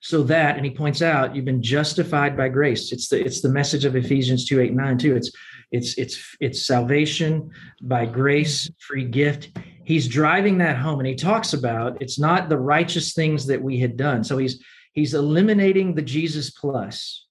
[0.00, 2.90] So that, and he points out, you've been justified by grace.
[2.90, 5.14] It's the it's the message of Ephesians 2, 8, 9, too.
[5.14, 5.30] It's
[5.70, 7.50] it's it's it's salvation
[7.80, 9.56] by grace, free gift.
[9.84, 13.78] He's driving that home and he talks about it's not the righteous things that we
[13.78, 14.24] had done.
[14.24, 14.60] So he's
[14.92, 17.26] he's eliminating the Jesus plus.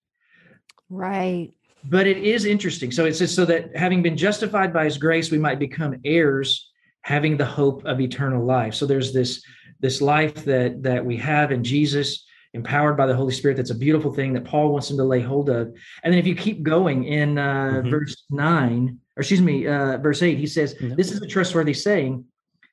[0.89, 1.51] Right.
[1.83, 2.91] But it is interesting.
[2.91, 6.69] So it says so that having been justified by his grace, we might become heirs,
[7.01, 8.73] having the hope of eternal life.
[8.75, 9.43] So there's this
[9.79, 13.57] this life that that we have in Jesus, empowered by the Holy Spirit.
[13.57, 15.73] That's a beautiful thing that Paul wants him to lay hold of.
[16.03, 17.89] And then if you keep going in uh, Mhm.
[17.89, 20.93] verse nine, or excuse me, uh, verse eight, he says, Yeah.
[20.95, 22.25] "This is a trustworthy saying."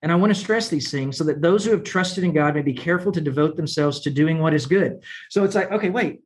[0.03, 2.55] And I want to stress these things so that those who have trusted in God
[2.55, 5.03] may be careful to devote themselves to doing what is good.
[5.29, 6.21] So it's like, okay, wait,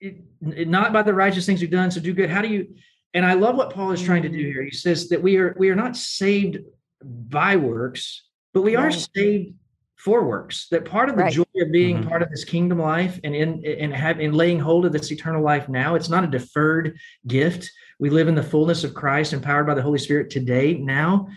[0.00, 2.30] it, it- not by the righteous things we've done, so do good.
[2.30, 2.74] How do you?
[3.14, 4.62] And I love what Paul is trying to do here.
[4.62, 6.58] He says that we are we are not saved
[7.02, 8.24] by works,
[8.54, 9.54] but we are saved
[9.96, 10.68] for works.
[10.70, 11.32] That part of the Right.
[11.32, 12.08] joy of being Mhm.
[12.08, 15.42] part of this kingdom life and in and have in laying hold of this eternal
[15.42, 17.70] life now, it's not a deferred gift.
[17.98, 20.74] We live in the fullness of Christ, empowered by the Holy Spirit today.
[20.74, 21.28] Now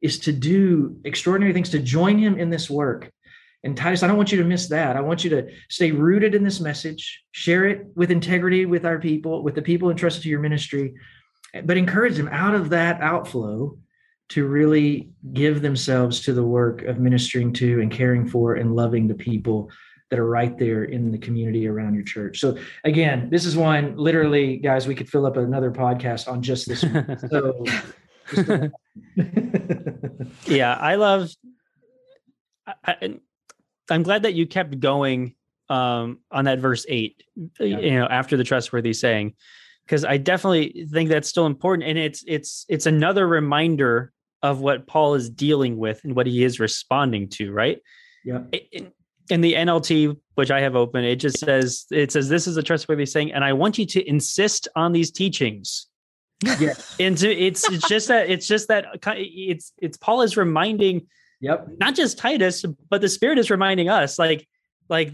[0.00, 3.10] is to do extraordinary things to join Him in this work.
[3.64, 4.96] And Titus, I don't want you to miss that.
[4.96, 8.98] I want you to stay rooted in this message, share it with integrity with our
[8.98, 10.94] people, with the people entrusted to your ministry,
[11.64, 13.76] but encourage them out of that outflow
[14.28, 19.08] to really give themselves to the work of ministering to and caring for and loving
[19.08, 19.70] the people
[20.10, 22.38] that are right there in the community around your church.
[22.38, 26.68] So again, this is one literally, guys, we could fill up another podcast on just
[26.68, 26.80] this.
[27.30, 27.64] so
[30.46, 31.28] yeah, I love
[32.84, 33.18] I,
[33.90, 35.34] am glad that you kept going
[35.68, 37.22] um, on that verse eight,
[37.58, 37.78] yeah.
[37.78, 39.34] you know, after the trustworthy saying,
[39.84, 41.88] because I definitely think that's still important.
[41.88, 44.12] And it's, it's, it's another reminder
[44.42, 47.80] of what Paul is dealing with and what he is responding to, right?
[48.24, 48.42] Yeah.
[48.72, 48.92] In,
[49.30, 52.62] in the NLT, which I have open, it just says, it says, this is a
[52.62, 55.87] trustworthy saying, and I want you to insist on these teachings.
[56.42, 56.74] Yeah.
[57.00, 61.06] and to, it's, it's just that, it's just that it's, it's Paul is reminding,
[61.40, 61.68] Yep.
[61.78, 64.48] Not just Titus, but the Spirit is reminding us, like,
[64.88, 65.12] like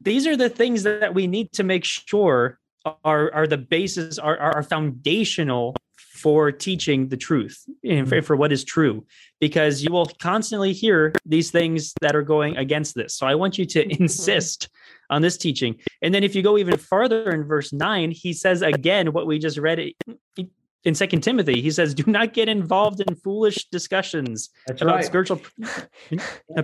[0.00, 2.58] these are the things that we need to make sure
[3.04, 8.26] are are the basis, are are foundational for teaching the truth and for, mm-hmm.
[8.26, 9.04] for, what is true.
[9.40, 13.14] Because you will constantly hear these things that are going against this.
[13.14, 14.02] So i want you to mm-hmm.
[14.02, 14.68] insist
[15.10, 18.62] on this teaching and then if you go even farther in verse 9 he says
[18.62, 19.92] again what we just read
[20.84, 25.04] in second timothy he says do not get involved in foolish discussions That's about right.
[25.04, 25.40] spiritual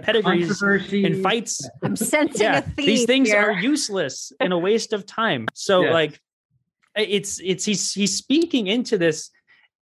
[0.02, 3.40] pedigrees and fights i'm sensing yeah, a theme these things here.
[3.40, 5.92] are useless and a waste of time so Yeah.
[5.92, 6.20] like
[6.96, 9.30] it's it's he's he's speaking into this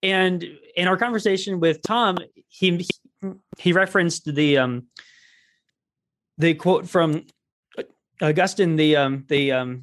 [0.03, 0.43] and
[0.77, 2.17] in our conversation with tom
[2.49, 2.87] he
[3.59, 4.87] he referenced the um
[6.39, 7.25] the quote from
[8.21, 9.83] augustine the um the um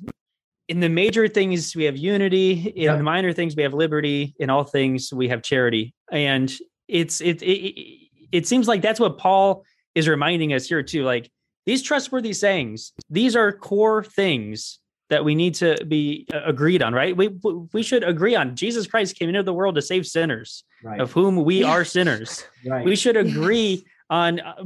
[0.67, 2.95] in the major things we have unity in Yeah.
[2.95, 6.51] the minor things we have liberty in all things we have charity and
[6.87, 9.63] it's it, it it seems like that's what paul
[9.95, 11.29] is reminding us here too like
[11.65, 16.93] these trustworthy sayings these are core things that we need to be uh, agreed on
[16.93, 17.29] right we
[17.73, 21.01] we should agree on jesus christ came into the world to save sinners Right.
[21.01, 21.71] of whom we Yeah.
[21.73, 22.85] are sinners right.
[22.85, 24.63] we should agree on uh,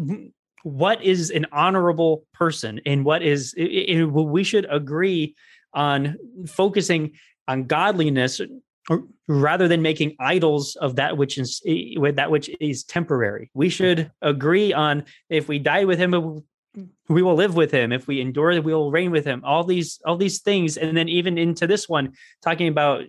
[0.63, 5.35] what is an honorable person and what is i- i- we should agree
[5.73, 7.11] on focusing
[7.47, 8.41] on godliness
[9.27, 13.49] rather than making idols of that which is that which is temporary.
[13.53, 16.43] We should agree on if we die with him
[17.07, 17.91] we will live with him.
[17.91, 19.41] If we endure we will reign with him.
[19.45, 20.77] All these all these things.
[20.77, 23.03] And then even into this one talking about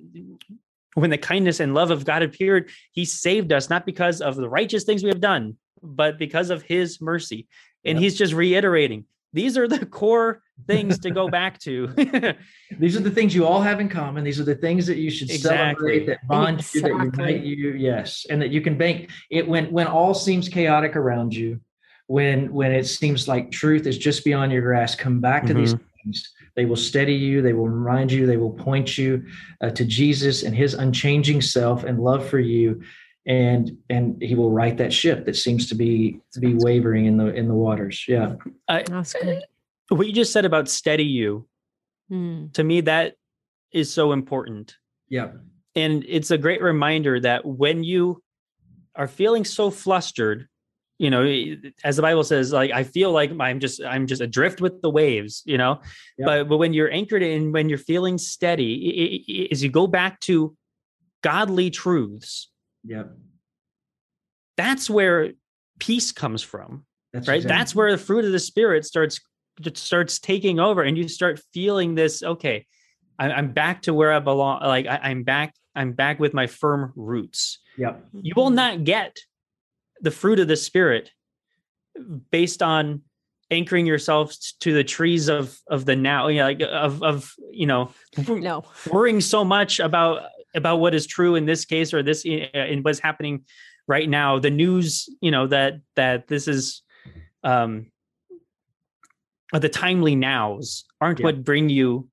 [0.95, 4.49] when the kindness and love of god appeared he saved us not because of the
[4.49, 7.47] righteous things we have done but because of his mercy
[7.85, 8.03] and Yep.
[8.03, 11.89] he's just reiterating these are the core things to go back to
[12.79, 14.25] These are the things you all have in common.
[14.25, 16.01] These are the things that you should Exactly.
[16.01, 17.73] celebrate, that bond you, that unite you.
[17.73, 21.61] Yes, and that you can bank it when when all seems chaotic around you,
[22.07, 24.99] when when it seems like truth is just beyond your grasp.
[24.99, 26.33] Come back to these things.
[26.57, 27.43] They will steady you.
[27.43, 28.27] They will remind you.
[28.27, 29.25] They will point you
[29.61, 32.83] uh, to Jesus and His unchanging self and love for you,
[33.27, 37.17] and and He will right that ship that seems to be to be wavering in
[37.17, 38.05] the in the waters.
[38.07, 38.35] Yeah,
[38.69, 39.43] That's good.
[39.89, 41.47] what you just said about steady you
[42.13, 42.53] Mm.
[42.53, 43.15] to me that
[43.73, 44.77] is so important
[45.09, 45.31] yeah,
[45.75, 48.23] and it's a great reminder that when you
[48.95, 50.47] are feeling so flustered
[50.99, 51.25] you know
[51.83, 54.91] as the bible says like i feel like i'm just i'm just adrift with the
[54.91, 55.81] waves you know
[56.19, 56.27] Yep.
[56.27, 59.71] but but when you're anchored in when you're feeling steady i- i- i- as you
[59.71, 60.55] go back to
[61.23, 62.51] godly truths
[62.85, 63.05] yeah.
[64.57, 65.33] that's where
[65.79, 69.21] peace comes from That's right exactly- that's where the fruit of the spirit starts
[69.75, 72.67] starts taking over and you start feeling this okay
[73.19, 76.47] I- i'm back to where i belong like I, i'm back i'm back with my
[76.47, 77.95] firm roots yeah.
[78.13, 79.17] you will not get
[80.01, 81.11] the fruit of the spirit
[82.31, 83.03] based on
[83.51, 87.67] anchoring yourself to the trees of of the now you know, like of of you
[87.67, 87.93] know
[88.29, 88.65] No.
[88.91, 90.23] worrying so much about
[90.55, 93.45] about what is true in this case or this in, in what's happening
[93.87, 96.83] right now the news you know that that this is
[97.43, 97.87] um
[99.53, 101.25] uh, the timely nows aren't Yeah.
[101.27, 102.09] what bring you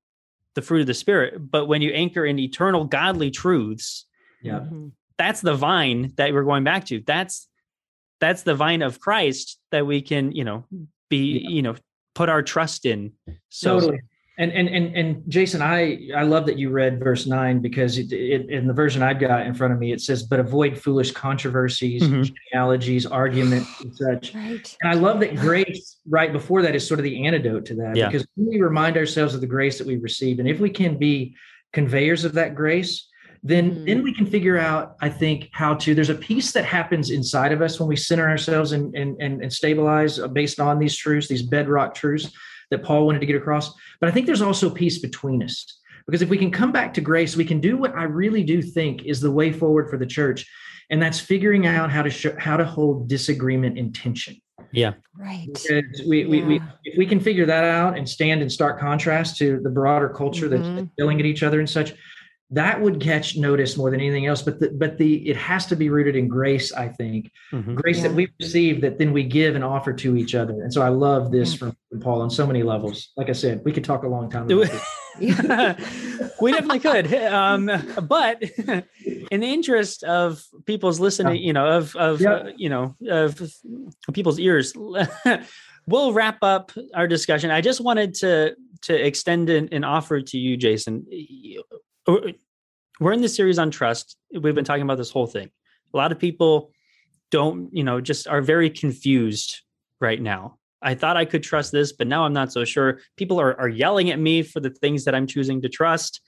[0.54, 4.06] the fruit of the spirit but when you anchor in eternal godly truths
[4.42, 4.60] Yeah.
[4.60, 4.92] Mhm.
[5.18, 7.48] that's the vine that we're going back to that's
[8.20, 10.64] that's the vine of christ that we can you know
[11.08, 11.48] be Yeah.
[11.50, 11.74] you know
[12.14, 13.12] put our trust in
[13.48, 14.00] so totally
[14.38, 18.10] and and and and jason i i love that you read verse 9 because it,
[18.12, 21.10] it, in the version i've got in front of me it says but avoid foolish
[21.12, 22.32] controversies Mhm.
[22.50, 24.76] genealogies arguments and such Right.
[24.82, 27.94] and i love that grace right before that is sort of the antidote to that
[27.96, 28.08] Yeah.
[28.08, 30.96] because when we remind ourselves of the grace that we received and if we can
[30.98, 31.34] be
[31.72, 33.08] conveyors of that grace
[33.44, 33.86] then Mhm.
[33.86, 37.52] then we can figure out i think how to there's a piece that happens inside
[37.52, 41.28] of us when we center ourselves and and and, and stabilize based on these truths
[41.28, 42.30] these bedrock truths
[42.72, 46.22] that paul wanted to get across but i think there's also peace between us Because
[46.22, 49.04] if we can come back to grace, we can do what I really do think
[49.12, 50.40] is the way forward for the church,
[50.90, 54.34] and that's figuring out how to show, how to hold disagreement in tension.
[54.72, 54.94] Yeah.
[55.16, 55.46] Right.
[55.46, 56.60] Because we, we, we,
[56.90, 60.48] if we can figure that out and stand in stark contrast to the broader culture
[60.48, 60.52] Mhm.
[60.74, 61.94] that's yelling at each other and such,
[62.52, 64.42] that would catch notice more than anything else.
[64.42, 67.74] But the, but the it has to be rooted in grace, I think, Mhm.
[67.74, 70.52] grace that we receive that then we give and offer to each other.
[70.62, 73.08] And so I love this from Paul on so many levels.
[73.16, 74.50] Like I said, we could talk a long time.
[74.50, 74.82] About this.
[76.40, 77.12] we definitely could.
[77.14, 77.66] Um,
[78.06, 78.42] but
[79.30, 82.32] in the interest of people's listening, you know, of of Yeah.
[82.34, 83.40] uh, you know, of
[84.12, 84.74] people's ears,
[85.86, 87.50] we'll wrap up our discussion.
[87.50, 91.06] I just wanted to to extend an, an offer to you, Jason.
[92.06, 94.16] We're in the series on trust.
[94.32, 95.50] We've been talking about this whole thing.
[95.92, 96.72] A lot of people
[97.30, 99.60] don't, you know, just are very confused
[100.00, 100.58] right now.
[100.82, 103.00] I thought I could trust this, but now I'm not so sure.
[103.16, 106.20] People are, are yelling at me for the things that I'm choosing to trust.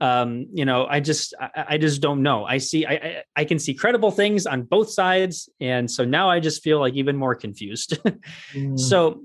[0.00, 2.44] Um, you know, I just, I, I just don't know.
[2.44, 6.30] I see, I, I, I can see credible things on both sides, and so now
[6.30, 7.98] I just feel like even more confused.
[8.54, 8.78] Mm.
[8.78, 9.22] so,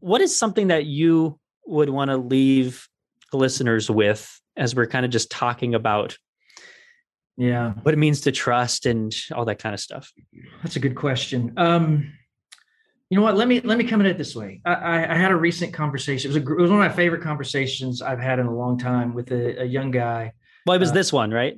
[0.00, 2.88] what is something that you would want to leave
[3.32, 6.16] listeners with as we're kind of just talking about
[7.36, 10.10] yeah, what it means to trust and all that kind of stuff?
[10.62, 11.52] that's a good question.
[11.58, 12.12] Um,
[13.10, 13.36] you know what?
[13.36, 14.60] Let me let me come at it this way.
[14.64, 16.30] I, I, I had a recent conversation.
[16.30, 18.78] It was a, it was one of my favorite conversations I've had in a long
[18.78, 20.32] time with a, a young guy.
[20.66, 21.56] Well, it was Uh, this one, right?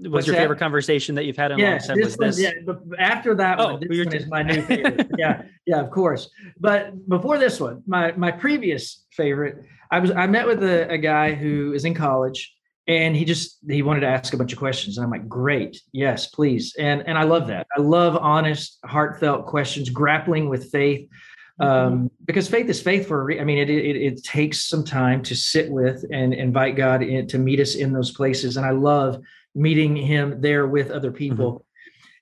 [0.00, 0.42] Was what's your that?
[0.42, 2.40] favorite conversation that you've had in a long this Was one, this?
[2.40, 5.08] yeah, but after that Oh, one, this one is my new favorite.
[5.18, 6.30] yeah, yeah, of course.
[6.60, 10.98] But before this one, my my previous favorite, I was I met with a, a
[10.98, 12.54] guy who is in college
[12.86, 15.80] and he just he wanted to ask a bunch of questions and I'm like, great,
[15.92, 16.74] yes, please.
[16.78, 17.66] And and I love that.
[17.76, 21.08] I love honest, heartfelt questions, grappling with faith.
[21.60, 24.84] Um, because faith is faith for a re- I mean, it, it it takes some
[24.84, 28.56] time to sit with and invite God in, to meet us in those places.
[28.56, 29.22] And I love
[29.54, 31.64] meeting him there with other people.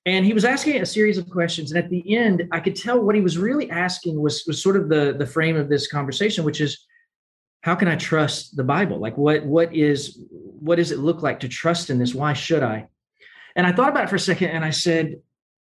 [0.06, 1.72] And he was asking a series of questions.
[1.72, 4.76] And at the end, I could tell what he was really asking was, was sort
[4.76, 6.86] of the, the frame of this conversation, which is
[7.62, 8.98] how can I trust the Bible?
[8.98, 12.14] Like what what is what does it look like to trust in this?
[12.14, 12.88] Why should I?
[13.56, 15.16] And I thought about it for a second and I said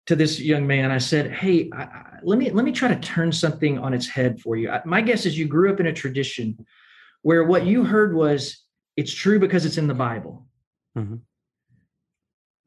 [0.06, 3.00] to this young man, I said, Hey, I, I, let me let me try to
[3.00, 4.70] turn something on its head for you.
[4.70, 6.64] I, my guess is you grew up in a tradition
[7.22, 8.62] where what you heard was
[8.96, 10.46] it's true because it's in the Bible.
[10.96, 11.20] Mhm.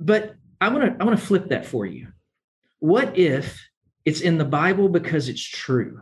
[0.01, 2.07] But I want to I want to flip that for you.
[2.79, 3.63] What if
[4.03, 6.01] it's in the Bible because it's true?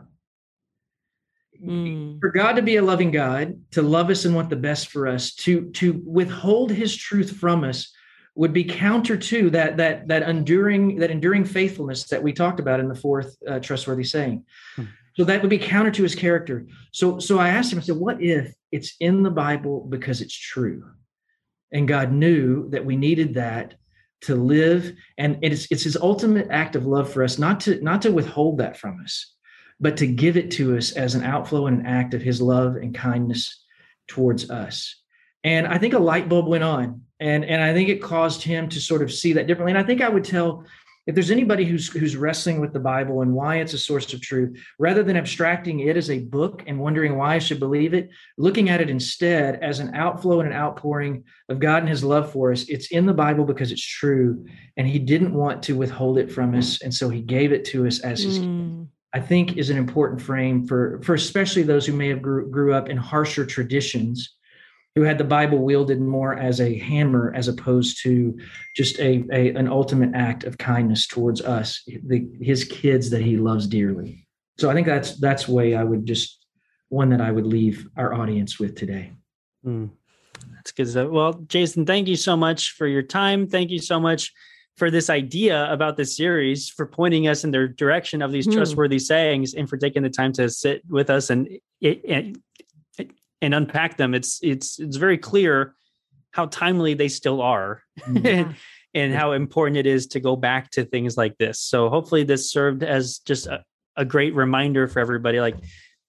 [1.62, 2.22] Mm.
[2.22, 5.06] For God to be a loving God, to love us and want the best for
[5.06, 7.92] us, to to withhold His truth from us,
[8.36, 12.80] would be counter to that that that enduring that enduring faithfulness that we talked about
[12.80, 14.46] in the fourth uh, trustworthy saying.
[14.78, 14.86] Hmm.
[15.18, 16.66] So that would be counter to His character.
[16.94, 17.80] So so I asked him.
[17.80, 20.86] I said, "What if it's in the Bible because it's true?"
[21.74, 23.76] And God knew that we needed that
[24.22, 28.02] to live and it's it's his ultimate act of love for us not to not
[28.02, 29.36] to withhold that from us
[29.80, 32.76] but to give it to us as an outflow and an act of his love
[32.76, 33.64] and kindness
[34.08, 34.96] towards us.
[35.44, 38.68] And i think a light bulb went on and and i think it caused him
[38.70, 39.72] to sort of see that differently.
[39.72, 40.66] And i think i would tell
[41.10, 44.22] if there's anybody who's who's wrestling with the bible and why it's a source of
[44.22, 48.10] truth rather than abstracting it as a book and wondering why i should believe it
[48.38, 52.32] looking at it instead as an outflow and an outpouring of God and his love
[52.32, 52.64] for us.
[52.70, 54.46] It's in the Bible because it's true.
[54.78, 56.82] And he didn't want to withhold it from us.
[56.82, 58.88] And so he gave it to us as his, Mm.
[59.12, 62.74] I think is an important frame for, for especially those who may have grew, grew
[62.74, 64.36] up in harsher traditions,
[64.96, 68.38] who had the Bible wielded more as a hammer as opposed to
[68.76, 73.38] just a, a an ultimate act of kindness towards us, the, his kids that he
[73.38, 74.28] loves dearly.
[74.58, 76.46] So I think that's that's way I would just
[76.90, 79.14] one that I would leave our audience with today.
[79.64, 79.88] Hmm.
[80.56, 81.10] That's good stuff.
[81.10, 83.48] Well, Jason, thank you so much for your time.
[83.48, 84.34] Thank you so much
[84.76, 88.54] for this idea about this series, for pointing us in the direction of these Hmm.
[88.54, 91.48] trustworthy sayings, and for taking the time to sit with us and
[91.82, 92.38] and,
[93.42, 94.14] and unpack them.
[94.14, 95.76] It's it's it's very clear
[96.32, 98.56] how timely they still are, and,
[98.94, 101.60] and how important it is to go back to things like this.
[101.60, 103.64] So hopefully, this served as just a,
[103.96, 105.40] a great reminder for everybody.
[105.40, 105.56] Like,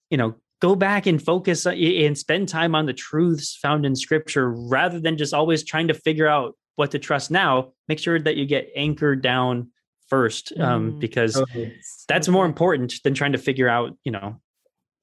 [0.09, 4.51] you know, go back and focus and spend time on the truths found in scripture
[4.51, 8.37] rather than just always trying to figure out what to trust now make sure that
[8.37, 9.69] you get anchored down
[10.07, 10.99] first um, Mm.
[10.99, 11.75] because Totally.
[12.07, 14.39] that's more important than trying to figure out you know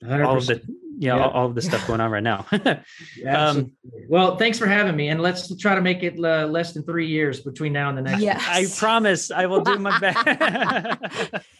[0.02, 0.46] all of 100%.
[0.46, 0.62] the
[0.98, 1.24] you know Yeah.
[1.24, 2.46] all, all of the stuff going on right now.
[3.24, 3.72] Absolutely.
[4.08, 7.06] well, thanks for having me, and let's try to make it uh, less than three
[7.06, 8.22] years between now and the next.
[8.22, 8.44] Yes.
[8.48, 10.26] I promise I will do my best.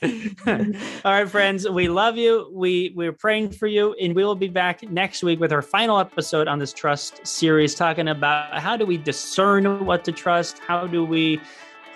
[1.05, 2.51] All right, friends, we love you.
[2.53, 5.99] We we're praying for you, and we will be back next week with our final
[5.99, 10.87] episode on this trust series, talking about how do we discern what to trust, how
[10.87, 11.41] do we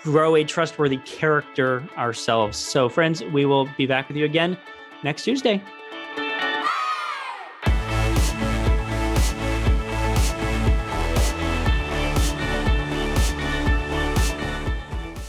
[0.03, 2.57] grow a trustworthy character ourselves.
[2.57, 4.57] So, friends, we will be back with you again
[5.03, 5.61] next Tuesday.